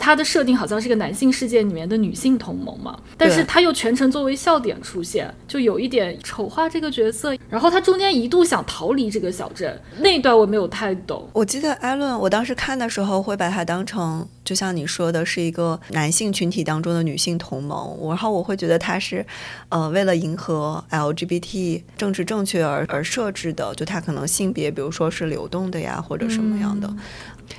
[0.00, 7.36] 他的设定好像是个男性世界里面的女性同盟嘛，但是他又全程作为笑点出现，就有一点丑化这个角色。
[7.50, 11.28] 然后他中间一度想逃离这个小镇，那一段我没有太懂。
[11.34, 17.98] 我记得艾伦，我当时看的时候会把他当成，就像你说的，是一个男性群体当中的女性同盟。
[18.08, 19.26] 然后我会觉得他是，
[19.68, 26.88] 呃，为了迎合 LGBT 政治正确而而设置的，就他可能性别，比如说是流动的呀，或者什么样的。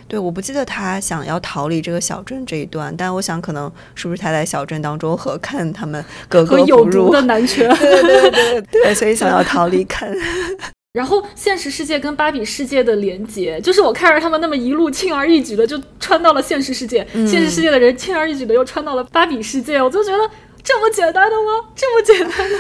[0.08, 10.14] 对，我不记得他想要逃离这个小镇这一段，但我想可能是不是他在小镇当中和看他们格格不入的男权，对对对 对，所以想要逃离看。
[10.94, 20.30] 然后现实世界跟芭比世界的连接，就是我看着他们那么一路轻而易举的就穿到了现实世界，现实世界的人轻而易举的又穿到了芭比世界，我就觉得。
[20.64, 21.70] 这么简单的吗？
[21.76, 22.56] 这么简单的？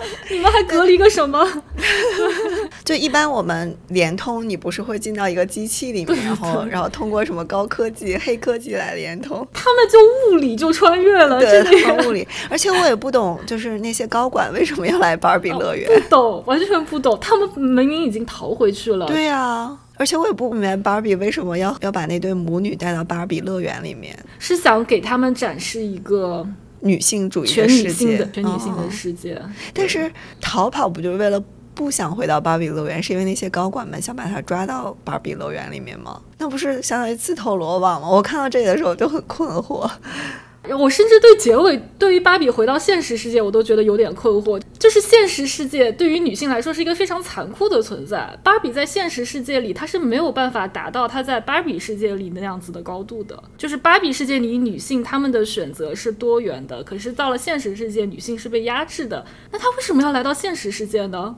[0.30, 1.46] 你们还隔离个什么？
[2.84, 9.46] 就一般我们联通，你不是会进到一个机器里面，然后然后通过什么高科技、黑科技来联通？
[9.52, 9.98] 他们就
[10.32, 12.26] 物理就穿越了，对，他们物理。
[12.48, 15.88] 而且我也不懂，就是那些高管为什么要来芭比乐园？
[15.88, 17.16] 不懂，完全不懂。
[17.20, 19.06] 他们明明已经逃回去了。
[19.06, 26.46] 对呀，而且我也不明白芭比为什么要要把那对母女带到芭比乐园里面，是想给他们展示一个。
[26.80, 29.40] 女性主义的世界，全女性的世界。
[29.72, 31.42] 但是逃跑不就是为了
[31.74, 33.02] 不想回到芭比乐园？
[33.02, 36.20] 是因为那些高管们想把他抓到芭比乐园里面吗？
[36.38, 38.08] 那不是相当于自投罗网吗？
[38.08, 39.90] 我看到这里的时候就很困惑。
[40.78, 44.60] 我甚至对结尾，对于芭比回到现实世界，我都觉得有点困惑。
[44.78, 48.38] 就是现实世界对于女性来说是一个非常残酷的存在。
[48.42, 53.42] 芭比在现实世界里，她是没有办法达到她在芭比世界里那样子的高度的。
[53.58, 59.24] 就是芭比世界里女性她们的选择是多元的，可是到了现实世界，女性是被压制的。
[59.50, 61.36] 那她为什么要来到现实世界呢？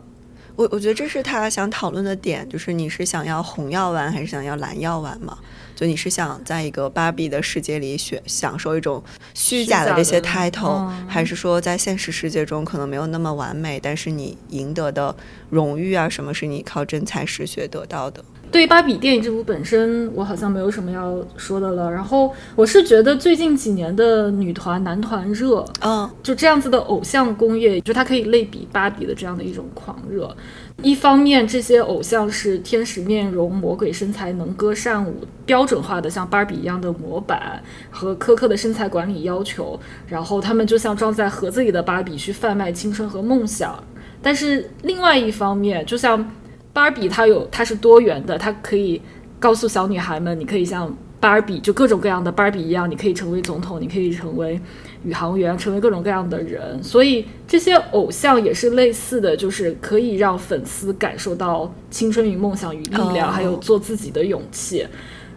[0.54, 5.38] 我我觉得这是他想讨论的点，就是你是想要红药丸还是想要蓝药丸嘛？
[5.82, 9.02] 就你是想在一个芭比的世界里选享受一种
[9.34, 15.12] 虚假的这些 title，还是说在现实世界中可能没有那么完美，但是你赢得的
[15.50, 18.24] 荣誉啊什么是你靠真才实学得到的？
[18.52, 21.90] 对于芭比电影这部本身，我好像没有什么要说的了。
[21.90, 30.36] 然后我是觉得最近几年的女团男团热，嗯，就这样子的偶像工业，就它可以类比芭比的这样的一种狂热。
[30.80, 43.82] 一方面，这些偶像是天使面容、魔鬼身材、能歌善舞、标准化的像芭比一样的模板和苛刻的身材管理要求，然后他们就像装在盒子里的芭比去贩卖青春和梦想。
[44.20, 46.32] 但是另外一方面，就像
[46.72, 49.00] 芭比，它有它是多元的，它可以
[49.38, 54.60] 告诉小女孩们，你可以像芭比，就各种各样的芭比一样，你可以成为总统，你可以成为。
[55.04, 64.86] 宇航员成为各种各样的人，所以这些偶像也是类似的，就是可以让粉丝感受到青春与梦想与力量，还有做自己的勇气。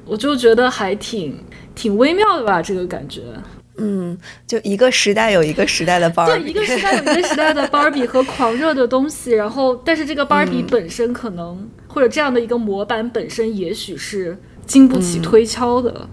[0.05, 1.35] 我就觉得还挺
[1.73, 3.21] 挺微妙的吧，这个感觉。
[3.77, 9.31] 嗯，就一个时代有一个时代的芭比，对，一个时代有一个时代的芭比和狂热的东西。
[9.31, 16.07] 然后，但是这个芭比本身可能或者这样的一个模板本身，也许是经不起推敲的。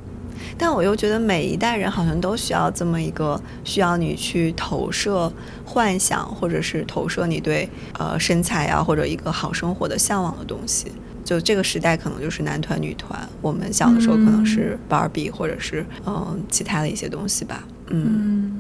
[0.59, 5.33] 但我又觉得每一代人好像都需要这么一个需要你去投射
[5.65, 10.93] 幻想，或者是投射你对呃身材啊或者一个好生活的向往的东西。
[11.25, 17.65] 就这个时代可能就是男团女团，我们小的时候可能是芭比或者是嗯其他的一些东西吧。
[17.89, 18.52] 嗯。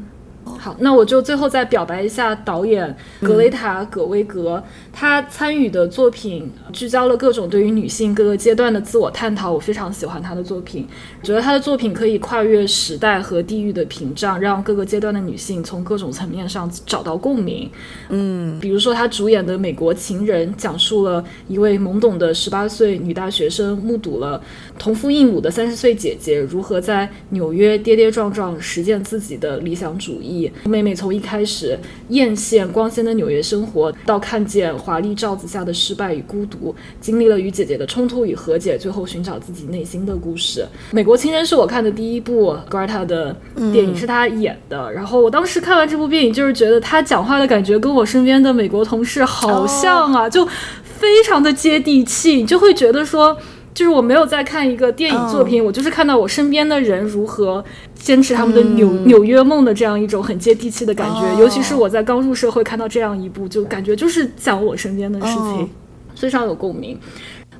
[0.62, 10.86] 好，那我就最后再表白一下导演格雷塔·葛威格，他参与的作品聚焦了各种对于女性各个阶段的自我探讨，我非常喜欢他的作品，
[11.20, 17.68] 觉得他的作品可以跨越时代和地域的屏障，让各个阶段的女性从各种层面上找到共鸣。
[18.10, 24.40] 嗯，比如说他主演的《美国情人》，讲述了一位懵懂的十八岁女大学生目睹了
[24.78, 30.51] 同父异母的三十岁姐姐如何在纽约跌跌撞撞实践自己的理想主义。
[30.64, 40.60] 妹妹从一开始艳羡光鲜的纽约生活，到看见华丽罩子下的失败与孤独，经历了与姐姐的冲突与和解，最后寻找自己内心的故事。
[40.90, 43.36] 《美国情人》是我看的第一部 Greta 的
[43.72, 44.92] 电影，是她演的。
[44.92, 50.46] 然后我当时看完这部电影，就是觉得她讲话的感觉跟我身边的美国同事好像啊，就
[50.84, 53.36] 非常的接地气，就会觉得说。
[53.74, 61.40] 就是我没有在看一个电影作品，我就是看到我身边的人如何坚持他们的纽纽约梦的这样一种很接地气的感觉。
[61.40, 65.68] 尤其是我在刚入社会看到这样一部，就感觉就是讲我身边的事情，
[66.14, 66.98] 非常有共鸣。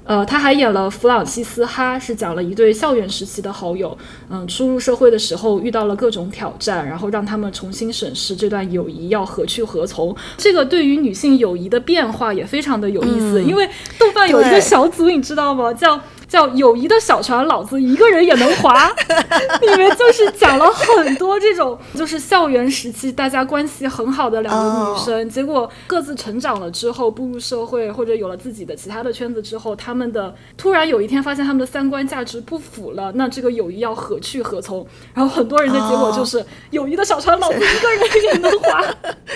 [0.04, 3.96] 呃，他还演了《弗朗西斯哈》，是讲了一对校园时期的好友，
[4.28, 10.14] 嗯，初入社会的时候遇到了各种挑战，然后让他们重新审视这段友谊要何去何从。
[10.36, 15.72] 这个对于女性友谊的变化也非常的有意思，因为豆瓣有一个小组，你知道吗？
[15.72, 16.00] 叫。
[16.32, 18.90] 叫友谊的小船，老子一个人也能划。
[19.60, 34.86] 里面就是讲了很多这种，就是校园时期大家关系很好的两个女生，结果各自成长了之后，步入社会或者有了自己的其他的圈子之后，他们的突然有一天发现他们的三观价值不符了，那这个友谊要何去何从？
[35.12, 38.82] 然后很多人的结果就是友谊的小船，老子一个人也能划。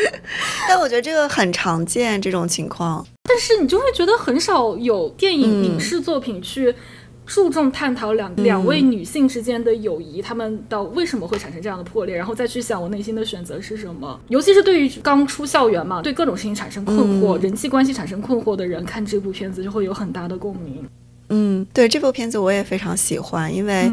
[0.67, 3.07] 但我觉得这个很常见这种情况。
[3.37, 6.75] 但是你就会觉得很少有电影影视作品去
[7.27, 14.19] 注重探讨两两位女性之间的友谊，她们到为什么会产生这样的破裂，然后再去想我内心的选择是什么。
[14.29, 20.83] 尤其是对于刚出校园嘛，对各种事情产生困惑、人际关系产生困惑的人，看这部片子就会有很大的共鸣。
[21.29, 23.93] 嗯，对这部片子我也非常喜欢，因为。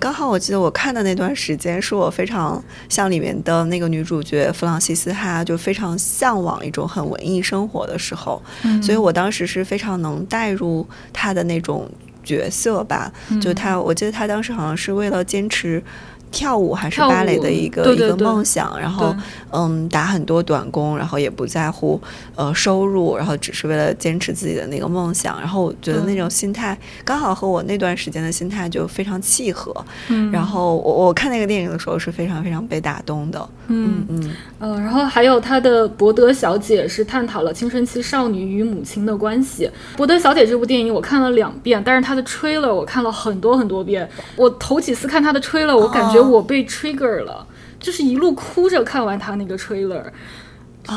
[0.00, 8.40] 刚好我记得我看的那段时间，是我非常像里面的那个女主角弗朗西斯哈，就非常向往一种很文艺生活的时候，
[8.80, 11.90] 所以我当时是非常能带入她的那种
[12.22, 13.12] 角色吧。
[13.40, 15.82] 就她，我记得她当时好像是为了坚持。
[16.30, 19.14] 跳舞还是芭蕾的一个一个梦想，然后
[19.50, 22.00] 嗯打很多短工，然后也不在乎
[22.36, 25.38] 呃收入，然后只是为了坚持自己的那个梦想。
[25.40, 29.74] 然后我觉得那种心态刚好和我那段时间的心态就非常契合。
[30.08, 33.48] 嗯，然后我我看那个电影的时候是非常非常被打动的。
[33.70, 39.70] 嗯嗯呃，然后还有他的《博德小姐》是探讨了青春期少女与母亲的关系。
[39.96, 44.08] 《博德小姐》这部电影我看了两遍，但是它的 trailer 我看了很多很多遍。
[44.36, 46.17] 我头几次看他的 trailer，我感觉。
[46.20, 47.46] 我被 trigger 了，
[47.78, 50.04] 就是一路哭着看完他那个 trailer，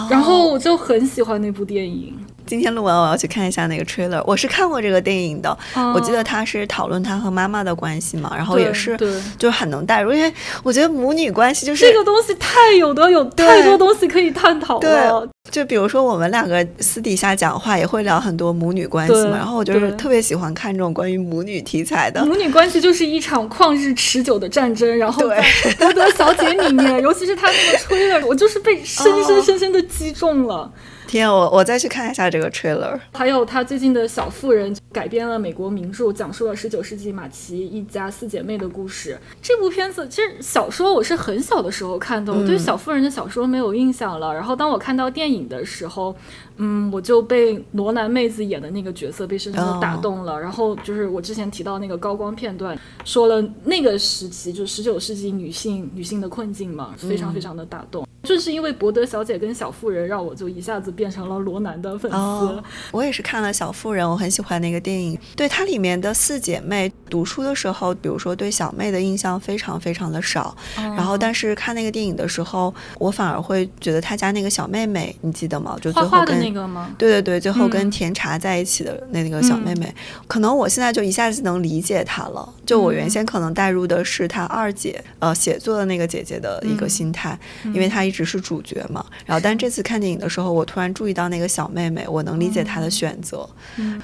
[0.10, 2.18] 然后我就很喜欢那部电影。
[2.46, 4.22] 今天录完我要去看一下那个 trailer。
[4.26, 5.58] 我是看过这个电影的，
[5.94, 8.98] 我记得他是讨论他和妈妈的关系嘛，然后也是
[9.38, 10.32] 就很能带入，因为
[10.64, 15.28] 我觉得母女关系就是这个东西太有的有太多东西可以探讨了。
[15.50, 22.24] 就比如说我们两个私底下讲话也会聊很多母女关系嘛，然后我就是特别喜欢看这种关于母女题材的。
[22.24, 25.42] 母女关系就是一场旷日持久的战争，然后在
[25.78, 30.72] 《博德小姐》里面，尤其是他那个 trailer，我就是被深深深深的击中了。
[31.12, 32.98] 天，我我再去看一下这个 trailer。
[33.12, 39.20] 还有他最近的小妇人改编了美国名著，讲述了十九世纪马奇一家四姐妹的故事。
[39.42, 44.34] 这部片子其实小说我是很小的时候看的，我对小妇人的小说没有印象了。
[44.34, 46.16] 然后当我看到电影的时候，
[46.56, 50.40] 嗯，我就被罗南妹子演的那个角色被深深的打动了。
[50.40, 58.08] 然后就是我之前提到那个高光片段，说了那个时期就十九世纪女性女性的困境嘛，非常非常的打动。
[58.24, 62.64] 就是因为博德小姐跟小妇人，让我就一下子变成了罗南的粉丝。
[62.92, 65.18] 我也是看了小妇人，我很喜欢那个电影。
[65.36, 70.56] 对它里面的四姐妹，读书的时候，比如说对小妹的印象非常非常的少。
[70.76, 75.76] 然后，但是看那个电影的时候，我反而会觉得她家那个小妹妹，你记得吗？
[75.82, 76.94] 就最后跟那个吗？
[76.98, 79.94] 对对对，最后跟甜茶在一起的那个小妹妹，
[80.28, 82.48] 可能我现在就一下子能理解她了。
[82.66, 89.06] 就我原先可能带入的是她二姐，呃，写作的那个姐姐的一个心态，因为她一直是主角嘛。
[89.26, 93.50] 然后，但这次看电影的时候，我突然注意到那个小妹妹，我能理解她的选择，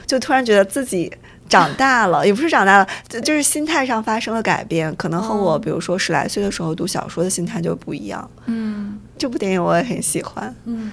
[0.05, 1.11] 就突然觉得自己
[1.49, 8.29] 长大了， 也不是长大了，就就是心态上发生了改变，可能和我比如说十来岁的时候读小说的心态就不一样。
[8.45, 10.55] 嗯，这部电影我也很喜欢。
[10.65, 10.91] 嗯。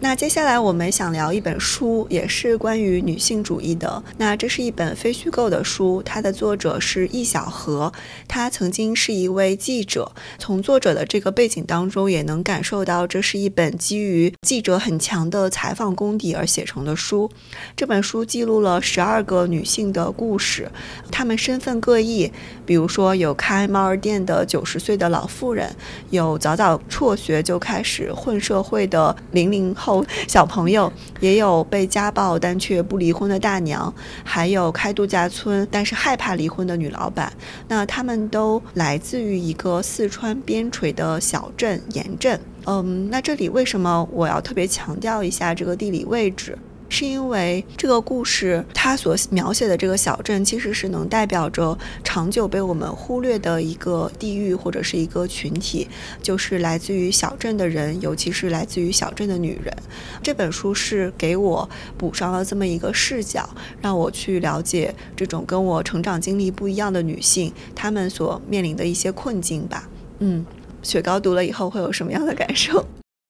[0.00, 4.02] 那接下来我们想聊一本书，也是关于女性主义的。
[4.18, 7.92] 那这是一本非虚构的书，它的作者是易小荷，
[8.26, 10.12] 她曾经是一位记者。
[10.38, 17.30] 从作者的这个背景当中，也能感受到这是一本基于记者很强的采访功底而写成的书。
[17.76, 20.70] 这本书记录了十二个女性的故事，
[21.12, 22.30] 她们身份各异。
[22.64, 25.68] 比如说，有开猫儿店的九十岁的老妇人，
[26.10, 30.04] 有早早辍学就开始混社会的零零后。
[30.28, 33.92] 小朋友也有被家暴但却不离婚的大娘，
[34.24, 37.32] 还有开度假村但是害怕离婚的女老板。
[37.68, 42.38] 那他们都来自于一个四川边陲的小镇盐镇。
[42.64, 46.56] 嗯，那这里为什么我要特别强调一下这个地理位置？
[46.92, 55.88] 是因为这个故事，它所描写的这个小镇，其实是能代表着长久被我们忽略的一个地域或者是一个群体，
[56.22, 59.74] 就是来自于小镇的人，尤其是来自于小镇的女人。
[60.22, 63.48] 这本书是给我补上了这么一个视角，
[63.80, 69.88] 让我去了解这种跟我成长经历不一样的女性，她们所面临的一些困境吧。
[70.18, 70.44] 嗯，
[70.82, 72.84] 雪糕读了以后会有什么样的感受？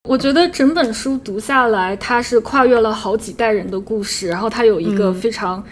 [0.09, 5.63] 我觉得整本书读下来，它是跨越了好几代人的故事，然后它有一个非常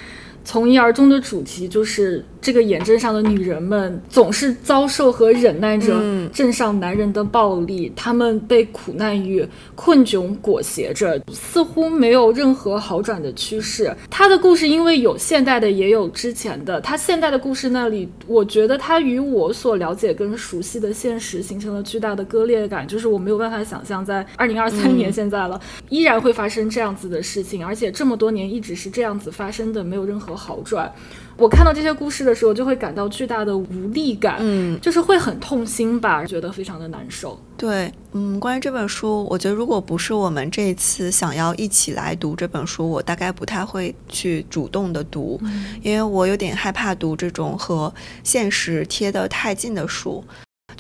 [0.44, 2.24] 从一而终的主题，就是。
[2.42, 5.94] 这个眼镇上的女人们总是遭受和忍耐着
[6.34, 13.96] 镇上男人的暴力，她们被苦难与困窘裹挟着，似乎没有任何好转的趋势。
[14.10, 16.82] 她的故事因为有现代的，也有之前的。
[16.82, 30.92] 她现代的故事那里，我觉得她与我所了解跟熟悉的现实形成了巨大的割裂感，就是我没有办法想象，在二零二三年现在了，依然会发生这样子的事情，而且这么多年一直是这样子发生的，没有任何好转。
[31.38, 37.40] 我看到这些故事的时候，就会感到巨大的无力感，嗯，就是会很痛心吧，觉得非常的难受。
[37.58, 45.42] 对，嗯，关于这本书，我觉得如果不是我们这一次想要一起来读这本书，我大概不太会去主动的读，
[45.82, 47.92] 因为我有点害怕读这种和
[48.24, 50.24] 现实贴得太近的书。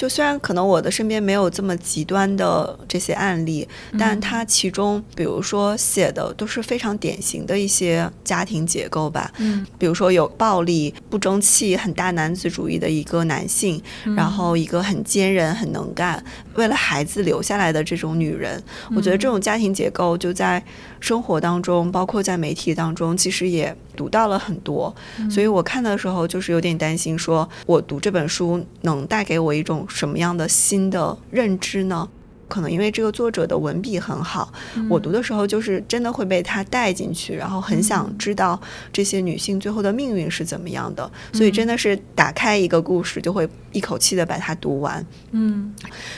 [0.01, 3.67] 就虽然可能我的身边没有这么极端的这些案例，
[3.99, 9.31] 但它其中，比如说写的都是非常典型的一些家庭结构吧。
[9.37, 13.79] 嗯，比如说有暴力、不争气、很大男子主义的一个男性，
[14.17, 16.23] 然后一个很坚韧、很能干，
[16.55, 18.59] 为了孩子留下来的这种女人。
[18.95, 20.63] 我觉得这种家庭结构就在
[21.01, 24.95] 生活当中，包括在媒体当中，其实也读到了很多。
[25.29, 29.81] 所以我看的时候就是有点担心，说我读这本书能带给我一种。
[29.89, 32.07] 什么样的新的认知呢？
[32.51, 34.51] 可能因为这个作者的文笔很好，
[34.89, 38.59] 我读的时候就是真的会被他带进去，然后很想知道
[38.91, 45.05] 这些女性最后的命运是怎么样的，所以真的是打开一个故事就会一口气的把它读完。
[45.31, 45.73] 嗯，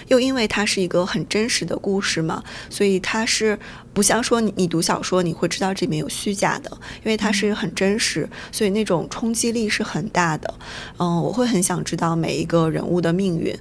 [0.08, 3.60] 又因为它是一个很真实的故事嘛，所以它是
[3.94, 6.72] 不像说你你读小说你会知道这里面有虚假的，
[7.04, 10.52] 因为它是很真实，所以那种冲击力是很大的。
[10.98, 13.56] 嗯，我会很想知道每一个人物的命运。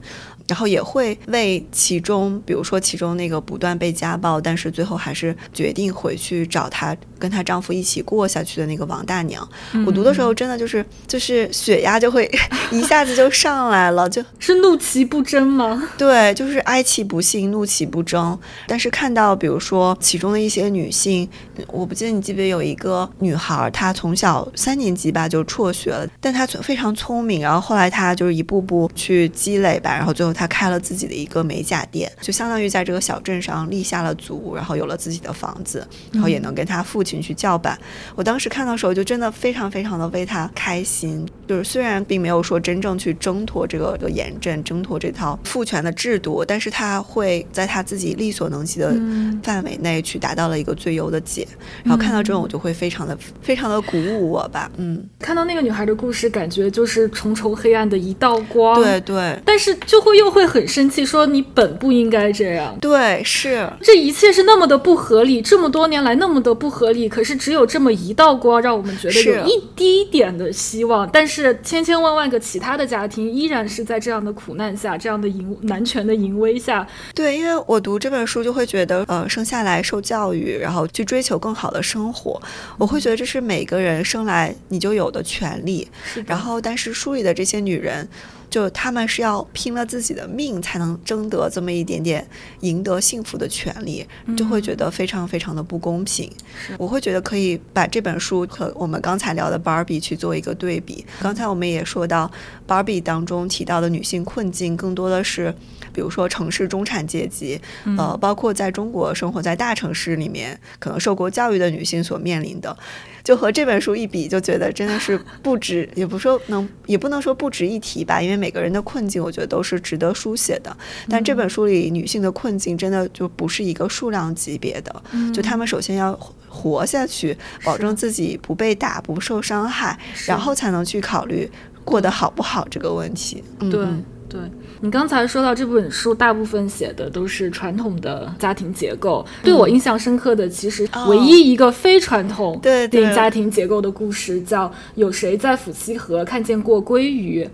[0.48, 9.48] 然后也会为其中，比如说其中那个不断被家暴，但是最后还是决定回去找她，跟她丈夫一起过下去的那个王大娘。
[9.86, 12.30] 我读的时候真的就是就是血压就会
[12.72, 15.88] 一下子就上来了，就 是怒其不争吗？
[15.96, 18.38] 对，就是哀其不幸，怒其不争。
[18.66, 21.28] 但是看到比如说其中的一些女性，
[21.68, 30.31] 我不记得你记不记得有一个女孩，她从小三年级吧就辍学了，但她非常聪明，然后后来她就是一步步去积累吧，然后最后。
[30.32, 37.78] 后，他开了自己的一个美甲店，就相当于在这个小镇上立下了足，然后有了自己的房子，然后也能跟他父亲去叫板。
[38.14, 48.94] 我当时看到时候就真的非常非常的为他开心，就是虽然并没有说真正去挣脱这个的严阵，挣脱这套父权的制度，但是他会在他自己力所能及的
[49.42, 51.46] 范围内去达到了一个最优的解。
[51.82, 54.70] 然后看到这种，我就会非常的非常的鼓舞我吧。
[54.76, 58.80] 嗯，看到那个女孩的故事，感觉就是重重黑暗的一道光。
[58.80, 62.76] 对对，但是就会又会很生气，说你本不应该这样。
[62.80, 71.08] 对，是这一切是那么的不合理，这么多年来那么的不合理，可是只有这么一道光，让我们觉得有一滴点的希望。
[71.12, 76.86] 但是千千万万个其他的家庭依然是在这样的苦难下，这样的淫男权的淫威下。
[77.14, 82.40] 对，因为我读这本书就会觉得，呃，生下来受教育，然后去追求更好的生活，
[82.78, 85.88] 我会觉得这是每个人生来你就有的权利。
[86.26, 88.08] 然后，但是书里的这些女人。
[88.52, 92.28] 就他们是要拼了自己的命才能争得这么一点点
[92.60, 96.30] 赢得幸福的权利，就会觉得非常非常的不公平。
[96.76, 101.02] 我会觉得可以把这本书和我们刚才聊的 Barbie 去做一个对比。
[101.22, 102.30] 刚才我们也说到
[102.68, 105.54] ，Barbie 当中提到的女性困境更多的是，
[105.92, 107.60] 比如说城市中产阶级，
[107.98, 112.76] 呃，包括在中国生活在大城市里面可能受过教育的女性所面临的。
[113.24, 118.20] 就和这本书一比，就觉得真的是不值，也不说能，也不能说不值一提吧。
[118.20, 120.76] 因为每个人的困境，我觉得都是值得书写的。
[121.08, 125.02] 但这本书里女性的困境，真的就不是一个数量级别的。
[125.32, 126.12] 就她们首先要
[126.48, 131.48] 活下去，保证自己不被打、不受伤害，然后才能去考虑
[131.84, 133.44] 过得好不好这个问题。
[133.70, 133.86] 对。
[134.32, 134.40] 对
[134.80, 139.24] 你刚才说到这本书，大部分写的都是传统的家庭结构。
[139.42, 147.44] 对我印象深刻的，其实唯一一个非传统对家庭结构的故事，叫《有谁在抚西河看见过鲑鱼》。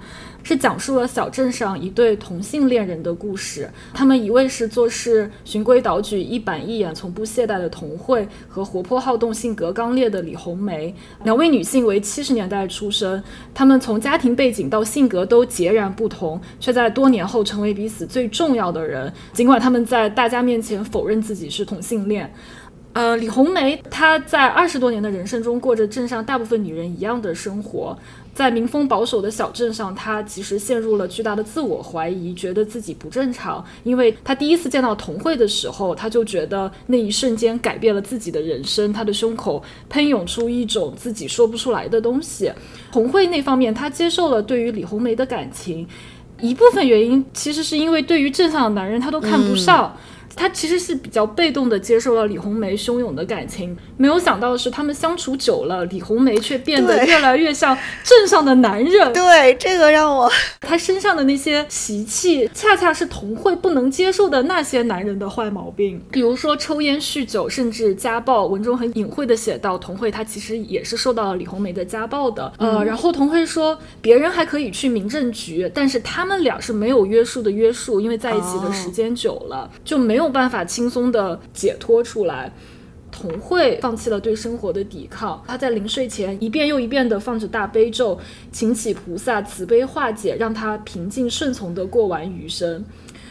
[0.48, 3.68] 是讲述了小镇上一对同性恋人的故事。
[3.92, 10.94] 他们一位是做事循规蹈矩、一板一眼、从不懈怠的童慧，和活泼好动、性格刚烈的李红梅。
[11.22, 13.22] 两位女性为七十年代出生，
[13.52, 19.12] 她们从家庭背景到性格都截然不同，却在多年后成为彼此最重要的人。
[19.34, 22.32] 尽管他们在大家面前否认自己是同性恋。
[22.94, 27.96] 呃，李红梅她在二十多年的人生中过着镇上大部分女人一样的生活。
[28.38, 33.64] 在民风保守的小镇上，他其实陷入了巨大的自我怀疑，觉得自己不正常。
[33.82, 38.92] 因为他第一次见到童慧的时候，他就觉得那一瞬间改变了自己的人生。
[38.92, 42.48] 他的胸口喷涌出一种自己说不出来的东西。
[42.92, 45.84] 童慧那方面，他接受了对于李红梅的感情，
[46.40, 49.96] 一部分原因其实是因为对于镇上的男人他都看不上。
[50.34, 59.12] 他其实是比较被动的接受了李红梅汹涌的感情，没有想到的是，他们相处久了，李红梅却变得越来越像镇上的男人。
[59.14, 68.46] 对，这个让我， 他身上的那些习气，恰恰是童慧不能接受的那些男人的坏毛病，比如说抽烟、酗酒，甚至家暴。
[68.46, 72.52] 文中很隐晦的写到，童慧她其实也是受到了李红梅的家暴的。
[72.58, 80.28] 呃，然后童慧说，别人还可以去民政局，但是他们俩是没有约束的约束，因为在一起的时间久了，就没没有。
[80.38, 82.52] 办法轻松的解脱出来，
[83.10, 88.16] 童慧放弃了对生活的抵抗，他在临睡前一遍又一遍的放着大悲咒，
[88.52, 92.84] 请起菩萨慈悲化解，让他平静顺从的过完余生。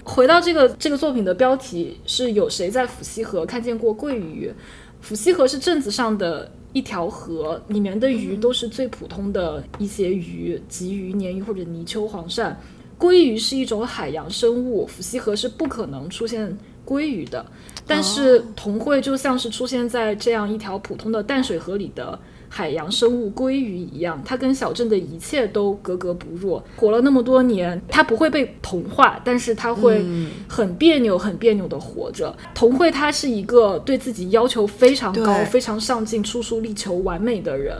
[0.03, 4.51] 回到这个这个作品的标题是有谁在抚溪河看见过桂鱼？
[5.01, 12.53] 抚溪河是镇子上的一条河，里面的鱼都是最普通的一些鱼，鲫鱼、鲶鱼或者泥鳅、黄鳝。
[12.99, 16.57] 鲑鱼是一种海洋生物，抚溪河是不可能出现。
[16.87, 17.45] 鲑鱼的，
[17.85, 22.17] 但是童慧就像是出现在这样一条普通的淡水河里的
[22.47, 26.61] 海洋生物鲑鱼一样，它跟小镇的一切都格格不入。
[26.77, 30.01] 活了那么多年，它不会被同化，但是它会
[30.47, 32.33] 很别扭、很别扭的活着。
[32.55, 37.75] 童慧他是一个对自己要求非常高、非常上进、处处力求完美的人。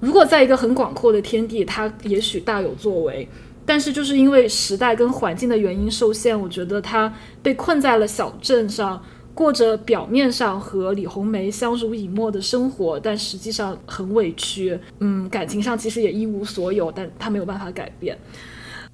[0.00, 3.28] 如果在一个很广阔的天地，他也许大有作为。
[3.64, 9.02] 但是就是因为时代跟环境的原因受限，我觉得他被困在了小镇上，
[9.34, 14.78] 过着表面上和李红梅相濡以沫的生活，但实际上很委屈。
[14.98, 18.18] 嗯，感情上其实也一无所有，但他没有办法改变。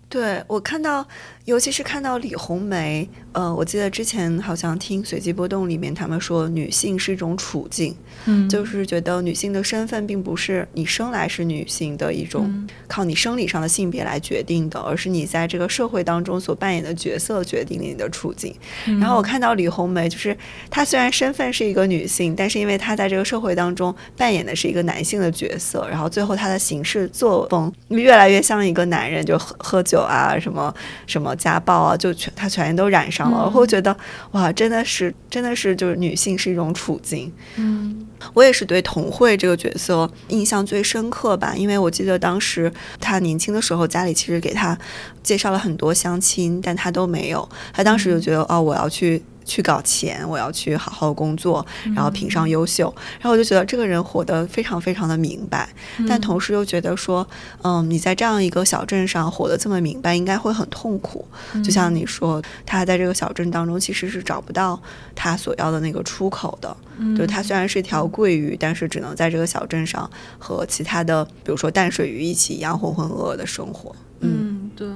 [0.09, 1.07] 对我看到。
[1.49, 7.97] 尤其是看到李红梅，呃，我记得之前好像听随机波动里面他们说，女性是一种处境，
[8.27, 18.55] 嗯，就是觉得女性的身份并不是你生来是女性的一种靠你生理上的性别来决定的，而是你在这个社会当中所扮演的角色决定了你的处境。
[19.01, 20.37] 然后我看到李红梅，就是
[20.69, 30.75] 她虽然身份是一个女性，但是因为她在这个社会当中扮演的是一个男性的角色，然后最后她的行事作风越来越像一个男人，就喝喝酒酒啊，什么
[31.07, 33.45] 什么家暴啊，就全他全都染上了。
[33.47, 33.97] 我会觉得
[34.33, 37.33] 哇，真的是真的是就是女性是一种处境。
[37.57, 42.71] 嗯，我也是对童慧这个角色印象最深刻吧，因为我记得当时
[43.01, 44.77] 她年轻的时候，家里其实给她
[45.23, 47.49] 介绍了很多相亲，但她都没有。
[47.73, 49.23] 她当时就觉得哦，我要去。
[49.49, 55.69] 去搞钱，我要去好好工作，然后评上优秀，然后我就觉得这个人活得非常非常的明白，
[56.07, 57.27] 但同时又觉得说，
[57.63, 61.27] 嗯，你在这样一个小镇上活得这么明白，应该会很痛苦。
[61.65, 64.79] 就像你说，他在这个小镇当中其实是找不到
[65.15, 66.77] 他所要的那个出口的。
[67.17, 73.95] 就他虽然是一条桂鱼，但是只能在这个小镇上和其他的，比如说淡水鱼一起一样浑浑噩噩的生活。
[74.21, 74.87] 嗯，对。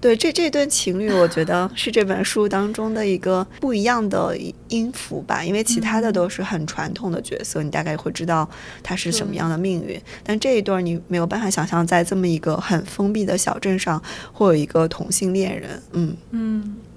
[0.00, 4.36] 对，这这对情侣，我觉得是这本书当中的一个不一样的
[4.68, 5.44] 音符吧。
[5.44, 8.48] 因为其他的都是很传统的角色，你大概会知道
[8.82, 10.00] 他是什么样的命运。
[10.22, 15.82] 但这一对你没有办法想象，在这么一个很封闭的小镇上，会有一个同性恋人。
[15.92, 16.87] 嗯嗯，对。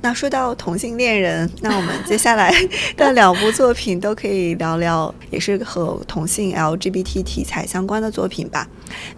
[0.00, 2.52] 那说到同性恋人，那我们接下来
[2.96, 8.68] 的两部作品都可以聊聊，也是和同性 LGBT 题材相关的作品吧。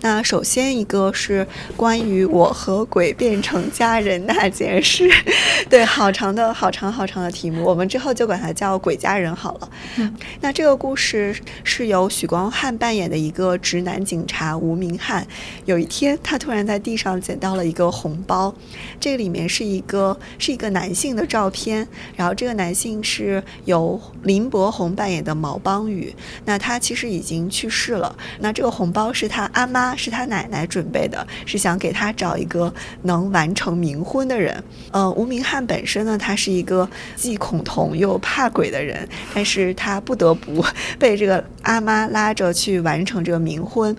[0.01, 1.47] 那首先一个是
[1.77, 5.11] 关于我和鬼变成家人那件事，
[5.69, 9.69] 对，好长的好长好长的题目，我们之后就管它叫鬼家人好了。
[10.41, 11.35] 那这个故事
[11.65, 15.27] 是由许光汉扮演的一个直男警察吴明翰。
[15.65, 18.55] 有一天，他突然在地上捡到了一个红包，
[19.01, 21.87] 这里面是一个是一个男性的照片，
[22.17, 26.15] 然后这个男性是由林柏宏扮演的毛邦宇。
[26.47, 28.17] 那他其实已经去世了。
[28.39, 29.69] 那这个红包是他阿。
[29.75, 34.63] 妈是他奶奶准备的，是想给他找一个能完成冥婚的人。
[34.93, 40.65] 呃，吴明翰本身呢，他是一个既恐同又怕鬼的人，但是他不得不
[40.97, 43.97] 被这个阿妈拉着去完成这个冥婚。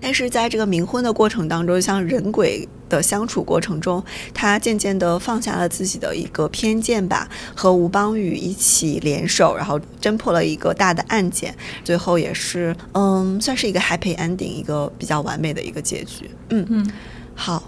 [0.00, 2.68] 但是在这个冥婚的过程当中，像人鬼。
[2.90, 16.28] 的相处过程中，他渐渐的放下了自己的一个偏见吧，和吴邦宇一起联手，然后侦破了一个大的案件，最后也是嗯，算是一个 happy ending，一个比较完美的一个结局。
[16.50, 16.92] 嗯嗯，
[17.34, 17.62] 好。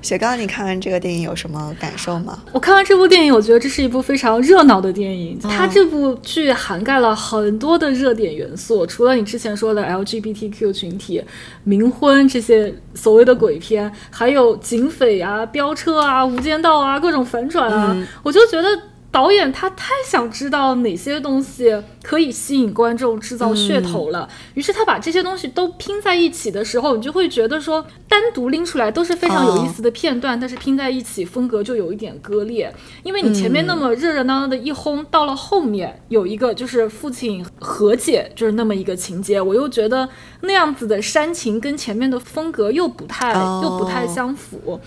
[0.00, 2.38] 雪糕，你看完这个电影有什么感受吗？
[2.52, 5.38] 我看完这部电影，我觉得这是一部非常热闹的电影。
[5.40, 11.22] 它这部剧涵盖了很多的热点元素，除了你之前说的 LGBTQ 群体、
[11.66, 18.68] 冥婚这些所谓的鬼片，还有警匪啊、飙车啊、无间道啊、各种反转啊，我就觉得。
[19.10, 32.72] 导演他太想知道哪些东西可以吸引观众、制造噱头了，于是他把这些东西都拼在一起的时候，你就会觉得说，单独拎出来都是非常有意思的片段，但是拼在一起风格就有一点割裂。
[33.02, 40.06] 因为你前面那么热热闹闹的一轰，到了后面有一个就是父亲和解，就是那么一个情节，我又觉得
[40.42, 44.78] 那样子的煽情跟前面的风格又不太又不太相符。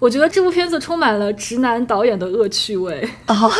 [0.00, 3.52] 我觉得这部片子充满了直男导演的恶趣味哦，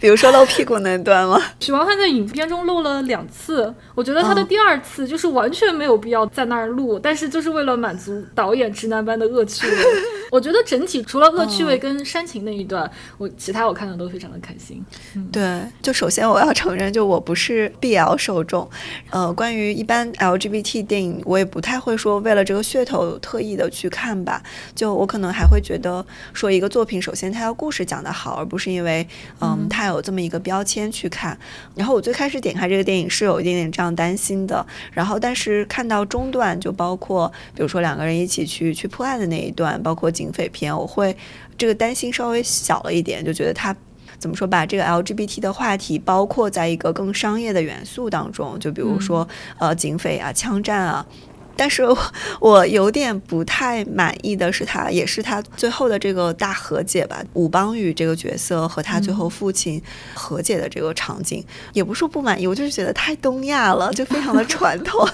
[0.00, 1.40] 比如说露屁股那段吗？
[1.60, 9.76] 许光汉在影片中露了两次，我觉得他的第二次就是完全没有必要在那儿录，但是就是为了满足导演直男般的恶趣味。
[10.30, 14.84] 我觉得整体除了恶趣味跟煽情那一段，我其他我看的都非常的开心。
[15.32, 18.68] 对，就首先我要承认，就我不是 BL 受众，
[19.08, 24.42] 呃，关于一般 LGBT 电影，我也不太会说为了这个噱头特意的去看吧。
[24.74, 29.06] 就我可能还会觉得说一个作品，首先它要故事讲得好，而不是因为
[29.40, 31.38] 嗯它有这么一个标签去看。
[31.74, 40.08] 然后我最开始点开这个电影是有一点点这样担心的，然后但是看到中段，就包括比如说两个人一起去去破案的那一段，包括。
[40.18, 41.14] 警匪片，我会
[41.58, 43.76] 这个担心稍微小了一点，就觉得它
[44.18, 51.06] 怎么说把这个 LGBT 的话题包括在一个更商业的元素当中，就比如说呃警匪啊、枪战啊。
[51.58, 51.82] 但是
[52.38, 57.20] 我有点不太满意的是，他也是他最后的这个大和解吧。
[57.32, 59.82] 武邦宇这个角色和他最后父亲
[60.14, 65.04] 和解的这个场景，也不是说不满意，我就是觉得太东亚了，就非常的传统。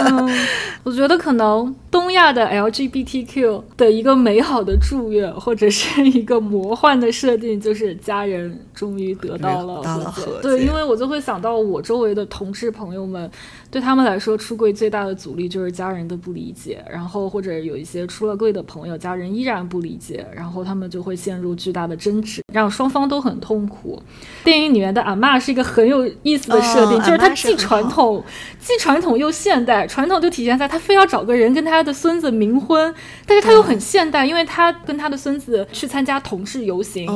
[0.84, 10.30] 我觉得可能东亚的 LGBTQ 的一个美好的祝愿，或者是一个魔幻的设定，就是家人终于得到了和解。
[10.42, 13.30] 对，因为我就会想到我周围的同志朋友们。
[13.72, 24.02] 对他们来说，出柜最大的阻力就是家人的不理解，然后或者有一些出了柜的朋友，家人依然不理解，然后他们就会陷入巨大的争执，让双方都很痛苦。
[24.44, 28.22] 电影里面的阿妈是一个很有意思的设定，就是他既传统，
[28.58, 29.86] 既传统又现代。
[29.86, 32.94] 传统就体现在他非要找个人跟他的孙子冥婚，
[33.24, 37.10] 但是他又很现代，因为他跟他的孙子去参加同志游行，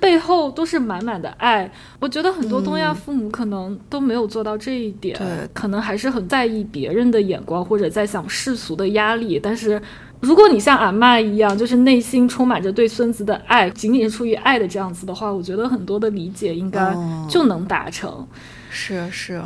[0.00, 1.70] 背后都是满满的爱。
[2.00, 5.16] 我觉得很多东亚父母可能都没有做到这一点，
[5.54, 9.38] 可能还是很在意别人的眼光，或者在想世俗的压力。
[9.38, 9.80] 但是
[10.20, 16.94] 如果你像俺妈一样，就是内心充满着对孙子的爱，仅仅是出于爱的这样子的话，我觉得很多的理解应该
[17.28, 18.26] 就能达成。
[18.70, 19.42] 是是，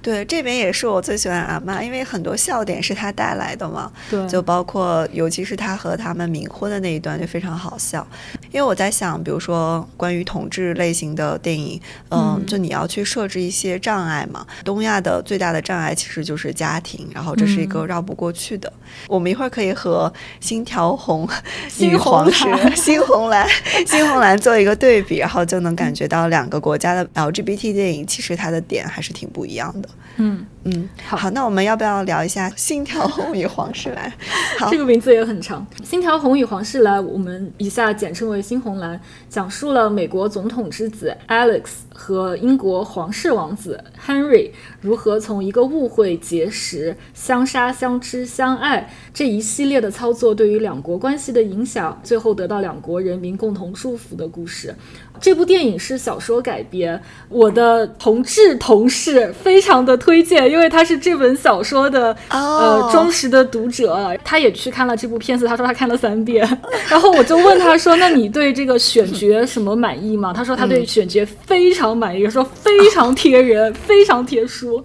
[0.00, 3.90] 对，这边也是我最喜欢阿妈，因为很多笑点是她带来的嘛。
[4.08, 8.06] 对，就包括尤其是她和他们冥婚的那一段就非常好笑。
[8.52, 14.46] 因为我在想，比如说关于统治类型的电影，嗯，就你要去设置一些障碍嘛。
[14.64, 18.72] 东亚的最大的障碍其实就是家庭，然后这是一个绕不过去的。
[19.08, 20.12] 我们一会儿可以和
[20.46, 21.26] 《星条红》
[21.84, 22.44] 《女皇石》
[22.76, 23.46] 《新红蓝》
[23.90, 28.62] 《新红蓝》做一个对比，然后就能感觉到两个国家的 LGBT 电影其实它的。
[28.68, 29.88] 点还是挺不一样的，
[30.18, 34.08] 嗯嗯，好，那我们要不要聊一下《心跳红与黄世兰》？
[34.60, 39.00] 好，这个名字也很长，《心跳红与黄世兰》，我们以下简称为“新红蓝”，
[39.30, 41.64] 讲述了美国总统之子 Alex
[41.94, 44.50] 和英国皇室王子 Henry
[44.80, 54.74] 如何从一个误会结识、相杀、相知、相爱这一系列的操作对于两国关系的影响，最后得到两国人民共同祝福的故事。
[55.20, 66.46] 这部电影是小说改编，我的同志同事非常的推荐，因为他是这本小说的呃忠实的读者，他也去看了这部片子，他说他看了三遍，
[66.88, 74.84] 然后我就问他说：“那你对这个选角什么满意吗？”他说他对选角非常满意，说非常贴人，非常贴书，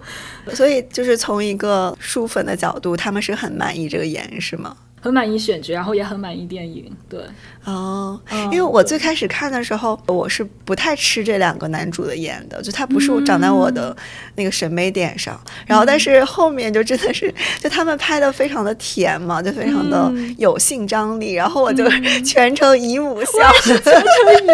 [0.52, 4.76] 所以就是从一个书粉的角度，他们是很满意这个演是吗？
[5.04, 7.20] 很满意选角，然后也很满意电影，对。
[7.66, 13.94] 哦，因为我最开始看的时候，我是不太吃这两个男主的演的，就他不是我长在我的
[14.34, 15.38] 那个审美点上。
[15.66, 21.34] 然后，但是后面就真的是， 就他们拍的非常的甜嘛，就非常的有性张力。
[21.34, 21.86] 然后我就
[22.24, 24.02] 全程姨母笑，全程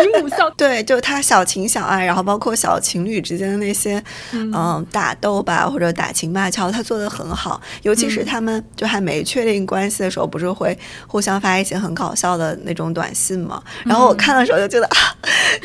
[0.02, 0.50] 姨母笑。
[0.58, 7.60] 对，就他小情小爱，然后包括小情侣之间的那些嗯打斗吧，或者打情骂俏，他做的很好。
[7.82, 10.78] 尤其是他们就还没确定关系的时候，不是会
[11.08, 13.00] 互相发一些很搞笑的那种短。
[13.00, 14.94] 短信嘛，然后我看的时候就觉得啊，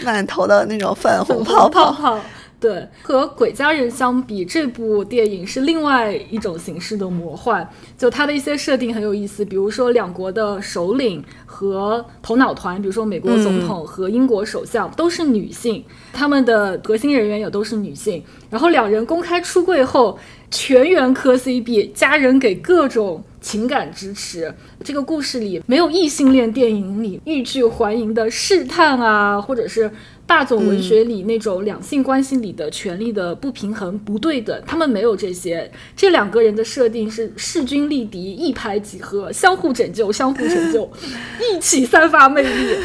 [0.06, 2.18] 满头的那种粉红泡泡。
[2.66, 7.70] 对，和《鬼家人》相比，这部电影是另外一种形式的魔幻。
[7.96, 18.24] 就它的一些设定很有意思，比如说两国的首领和头脑团，比如说美国总统和英国首相都是女性，他们的核心人员也都是女性。
[18.50, 20.18] 然后两人公开出柜后，
[20.50, 23.24] 全员磕 CP，家人给各种。
[23.46, 24.52] 情感支持，
[24.84, 29.92] 这个故事里没有异性恋电影里欲拒还迎的试探啊，或者是
[30.28, 35.72] 霸总文学里那种两性关系里的权力的不平衡、不对等，他们没有这些。
[35.96, 40.90] 这两个人的设定是势均力敌、一拍即合、相互拯救、相互成就，
[41.40, 42.76] 一起散发魅力。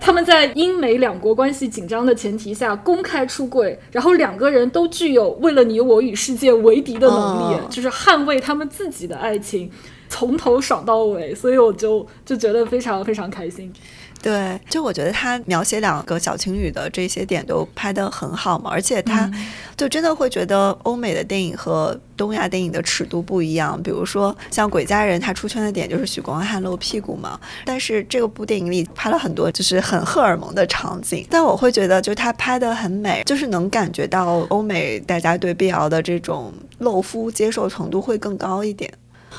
[0.00, 9.70] 他们在英美两国关系紧张的前提下公开出柜，然后两个人都具有为了你我与世界为敌的能力，就是捍卫他们自己的爱情，
[10.08, 13.70] 从头爽到尾，所以我就就觉得非常非常开心。
[14.22, 19.30] 对，就我觉得他描写两个小情侣的这些点都拍得很好嘛，而且他
[19.76, 23.82] 就真的会觉得欧美的电影和东亚电影的尺度不一样。
[23.82, 38.92] 比如说像《鬼家人》，他出圈的点就是许光汉露屁股嘛，但是这个部电影里拍了很多就是很荷尔蒙的场景，但我会觉得就他拍的很美，就是能感觉到欧美大家对 BL 的这种露肤接受程度会更高一点。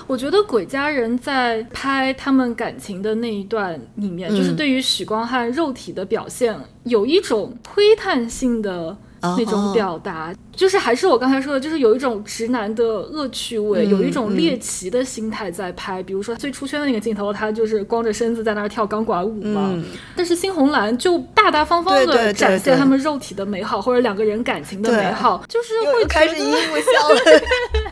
[0.08, 8.98] 我觉得鬼家人在拍他们感情的那一段里面，就是对于许光汉肉体的表现，有一种窥探性的。
[9.22, 16.02] 那种表达，就是还是我刚才说的，就是有一种直男的恶趣味，有一种猎奇的心态在拍。
[16.02, 19.74] 比如说最出圈的那个镜头，他就是光着身子在那儿跳钢管舞嘛。
[20.16, 27.40] 但是新红蓝就大大方方的展现他们肉体的美好，或者两个人感情的美好，就是会开始一幕笑了，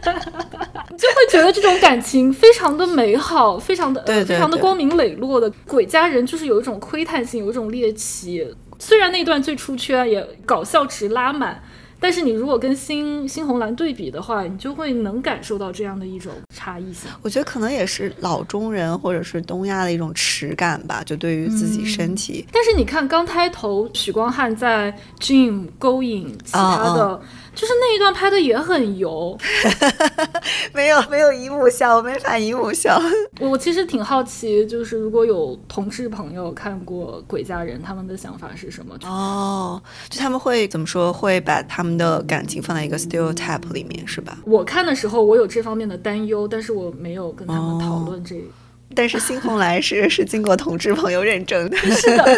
[0.97, 5.51] 就会觉得这种感情非常的美好，非常的呃，非常的光明磊落的。
[5.67, 8.47] 鬼家人就是有一种窥探性，有一种猎奇。
[8.79, 11.61] 虽然那段最出圈，也搞笑值拉满，
[11.99, 17.09] 但是你如果跟新新红蓝对比的话，你就会能感受到这样的一种差异性。
[17.21, 22.45] 我觉得可能也是老中人或者是东亚的一种耻感吧，就对于自己身体。
[22.51, 27.21] 但是你看刚开头，许光汉在 Gym 勾引其他的。
[27.59, 29.37] 就是那一段拍的也很油，
[30.73, 32.97] 没有没有姨母笑，我没法姨母笑。
[33.41, 38.95] 我其实挺好奇，就是如果有同事朋友看过《鬼家人》，他们的想法是什么？
[39.03, 41.11] 哦，就他们会怎么说？
[41.11, 44.37] 会把他们的感情放在一个 stereotype 里面，是吧？
[44.45, 48.41] 我看的时候，我有这方面的担忧，但是我没有跟他们讨论这。
[48.95, 52.37] 但是新红来是 是经过同志朋友认证的，是的，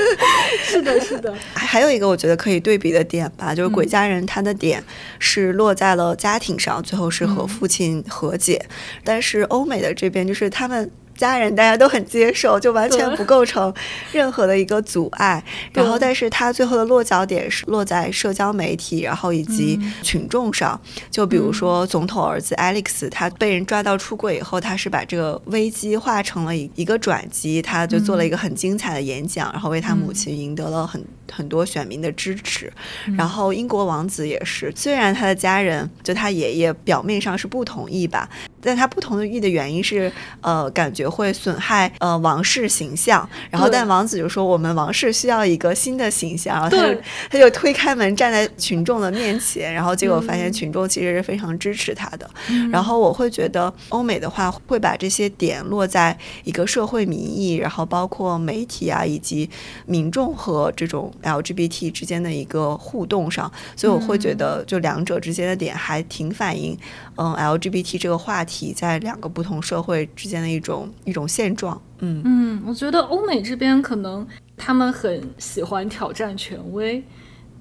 [0.63, 1.33] 是的，是的。
[1.53, 4.83] 还有一个我觉得可以对比的点吧，就是《鬼家人》他的点
[5.19, 8.63] 是落在了家庭上，最后是和父亲和解。
[9.03, 10.91] 但是欧美的这边就是他们。
[11.21, 13.71] 家人大家都很接受，就完全不构成
[14.11, 15.43] 任何的一个阻碍。
[15.71, 20.81] 然后，但是他最后的落脚点是落在社交媒体，然后以及群众上。
[21.11, 32.73] 就比如说，总统儿子 Alex，他被人抓到出轨以后，他是把这个危机化成了一一个转机，他就做了一个很精彩的演讲，然后为他母亲赢得了很很多选民的支持。
[33.15, 38.27] 然后，英国王子也是，虽然他的家人就他爷爷表面上是不同意吧。
[38.61, 43.27] 但他不同的意的原因是，呃，感觉会损害呃王室形象。
[43.49, 46.55] 然后，但王子就说我们王室需要一个新的形象。
[46.55, 52.29] 然后他就他就推开门站在群众的面前，然后结果发现群众其实是非常支持他的。
[52.71, 59.49] 然后我会觉得欧美的话会把这些点落在一个社会民意，然后包括媒体啊以及
[59.85, 63.51] 民众和这种 LGBT 之间的一个互动上。
[63.75, 66.77] 所以我会觉得就两者之间的点还挺反映
[67.15, 68.50] 嗯 LGBT 这个话题。
[68.51, 72.21] 体在两个不同社会之间的一种一种现状，嗯。
[72.25, 74.27] 嗯，我觉得欧美这边可能
[74.57, 77.01] 他们很喜欢挑战权威，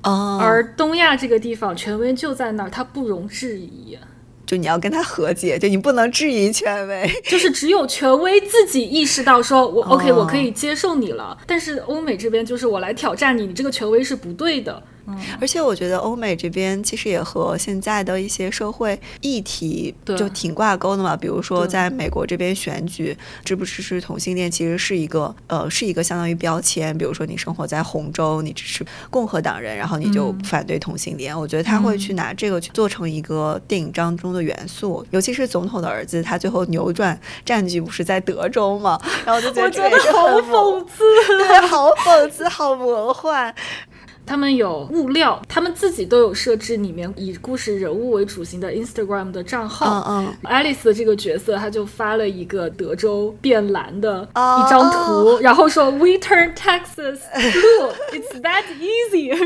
[0.03, 3.97] 哦，而东亚这个地方权威就在那儿，它不容置疑，
[4.45, 14.83] 就你要跟他和解，就你不能质疑权威， 就是只有权威自己意识到说我 OK，我可以接受你了，但是欧美这边就是我来挑战你，你这个权威是不对的。
[15.41, 21.17] 而且我觉得欧美这边其实也和现在的一些社会议题就挺挂钩的嘛。
[21.17, 26.97] 比如说，在美国这边选举支不支持同性恋，其实是一个呃是一个相当于标签。
[26.97, 31.39] 比如说，你生活在红州，你支持共和党人，然后你就反对同性恋。
[31.39, 35.05] 我觉得他会去拿这个去做成一个电影当中的元素。
[35.11, 39.01] 尤其是总统的儿子，他最后扭转战局不是在德州嘛？
[39.25, 41.03] 然后就觉得这个 好讽刺，
[41.39, 43.55] 对，好讽刺，好魔幻。
[44.31, 50.05] 他们有物料，他们自己都有设置里面以故事人物为主型的 Instagram 的账号。
[50.09, 59.35] 嗯嗯，Alice 的这个角色，他就发了一个德州变蓝的一张图，然后说 We turn Texas blue, it's that easy。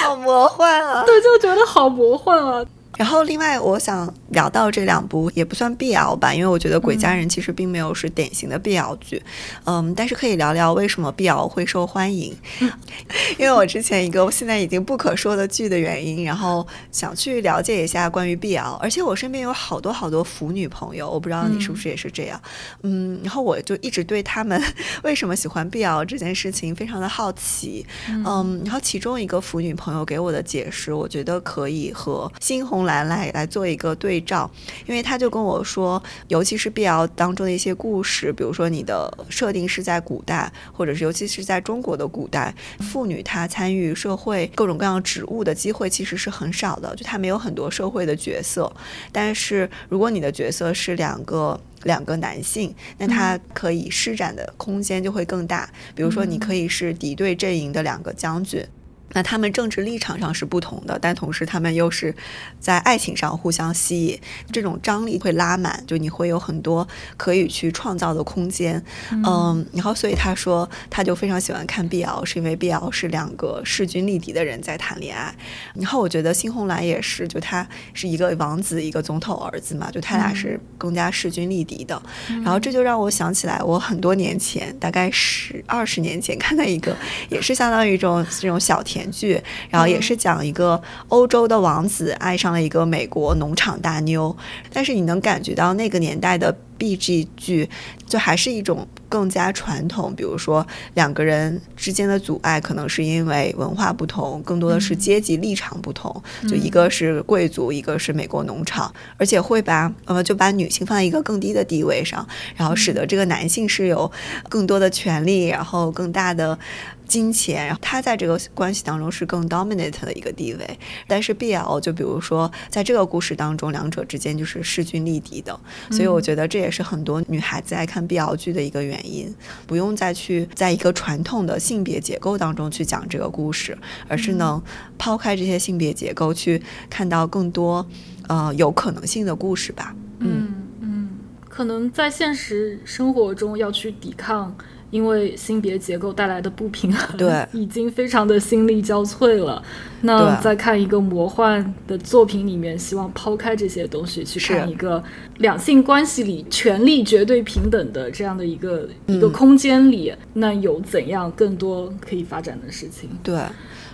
[0.00, 1.04] 好魔幻啊！
[1.04, 2.64] 对，就觉得好魔幻啊。
[2.96, 9.22] 然后，另外我想聊到这两部也不算 BL 吧，因为我觉得《鬼家人》其实并没有是典型的 BL 剧，
[9.64, 12.34] 嗯，但是可以聊聊为什么 BL 会受欢迎。
[13.38, 22.40] 因为我之前一个现在已经不可说的剧的原因，然后想去了解一下关于 BL，而且我身边有好多好多腐女朋友，我不知道你是不是也是这样，
[22.82, 24.58] 嗯，然后我就一直对他们
[25.02, 32.85] 为什么喜欢 BL 这件事情非常的好奇，嗯，然后其中一个腐女朋友给我的解释，我觉得可以和新红。
[32.86, 34.50] 来来来做一个对照，
[34.86, 48.72] 因为他就跟我说，尤其是 BL 当中的一些故事，比如说你的设定是在古代，或者是尤其是在中国的古代，妇女她参与社会各种各样职务的机会其实是很少的，就她没有很多社会的角色。
[49.12, 55.68] 但是如果你的角色是两个两个男性，那他可以施展的空间就会更大。
[55.94, 58.64] 比如说，你可以是敌对阵营的两个将军。
[59.12, 62.14] 那他们政治立场上是不同的，但同时他们又是
[62.60, 64.20] 在爱情上互相吸引，
[64.52, 66.86] 这种张力会拉满，就你会有很多
[67.16, 68.82] 可以去创造的空间。
[69.10, 75.34] 嗯，然后所以他说他就非常喜欢看 BL，是因为 BL 是两个势均力敌的人在谈恋爱。
[75.74, 82.00] 然后我觉得新红蓝也是，就他是一个王子，一个总统儿子嘛，就他俩是更加势均力敌的。
[82.42, 86.94] 然后这就让我想起来，我很多年前，大概十二十年前看到一个，
[87.30, 88.95] 也是相当于一种这种小甜。
[89.10, 94.36] 剧，然后也是讲一个欧洲的王子爱上了一个美国农场大妞，
[94.72, 96.56] 但是你能感觉到那个年代的。
[96.78, 97.66] B G 剧
[98.06, 106.22] 就还是一种更加传统，比如说两个人之间的阻碍，可能是因为文化不同，更多的是阶级立场不同。
[106.46, 114.12] 就一个是贵族，一个是美国农场，而且会把呃就把女性放在一个更低的地位上，然后使得这个男性是有
[114.50, 116.58] 更多的权利，然后更大的
[117.06, 120.78] 金钱，然后他在这个关系当中是更 dominant 的一个地位。
[121.06, 125.58] 但是 B L 就比如说在这个故事当中，两者之间就是势均力敌的，
[125.90, 126.66] 所以我觉得这也。
[126.66, 129.32] 也是很多女孩子爱看 BL 剧的一个原因，
[129.68, 133.78] 不用再去在一个传统的性别结构当中去讲这个故事，
[134.08, 134.60] 而是能
[134.98, 137.86] 抛开这些性别结构，去看到更多
[138.26, 139.94] 呃有可能性的故事吧。
[140.18, 141.08] 嗯嗯，
[141.48, 144.52] 可能在现实生活中要去抵抗。
[144.90, 149.62] 因为性别结构带来的不平衡，对， 已经非常的心力交瘁了。
[150.02, 155.02] 那再看一个魔幻的作品里面，希望抛开这些东西，去看一个
[155.38, 163.08] 两性关系里权力绝对平等的这样的一个一个空间里，那有怎样更多可以发展的事情？
[163.22, 163.36] 对，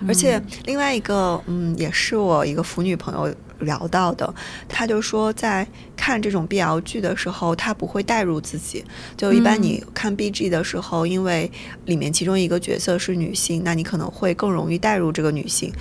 [0.06, 3.34] 而且另外一个，嗯，也是我一个腐女朋友。
[3.62, 4.34] 聊到的，
[4.68, 8.84] 他就说在看这种 BL 剧的时候，他不会带入自己。
[9.16, 11.50] 就一般你看 BG 的时候，因为
[11.86, 15.72] 里面其中一个角色是女性，那你可能会更容易带入这个女性。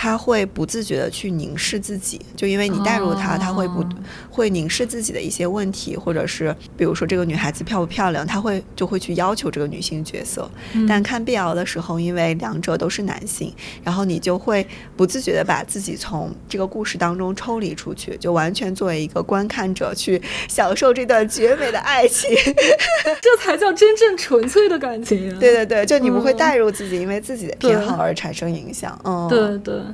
[0.00, 3.84] 他会不自觉的去凝视自己，就因为你带入他，他会不
[4.30, 10.48] 会凝视自己的一些问题，或者是比如说这个女孩子漂不漂亮，他会就会去要求这个女性角色。
[10.86, 14.64] 但看 BL 的时候，因为两者都是男性，然后你就会
[14.96, 22.30] 不自觉的把自己从这个故事当中抽离出去，就完全作为一个观看者去享受这段绝美的爱情，
[23.20, 25.36] 这才叫真正纯粹的感情。
[25.40, 28.96] 对对对，就你不会带入自己，因为自己的偏好而产生影响。
[29.02, 29.87] 嗯，对对。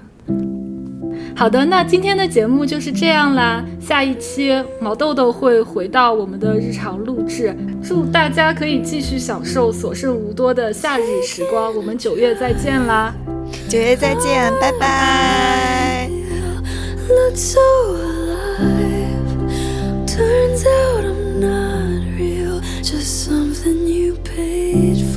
[1.37, 3.65] 好的，那今天的节目就是这样啦。
[3.81, 11.75] 下一期毛豆豆会回到我们的日常录制，祝大家可以继续享受所剩无多的夏日时光。
[11.77, 13.13] 我们九月再见啦，
[13.69, 16.09] 九月再见，拜拜。
[20.07, 25.14] Turns out I'm not real, just something you paid for.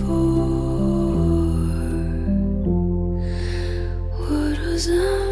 [4.77, 5.26] 'Cause I'm.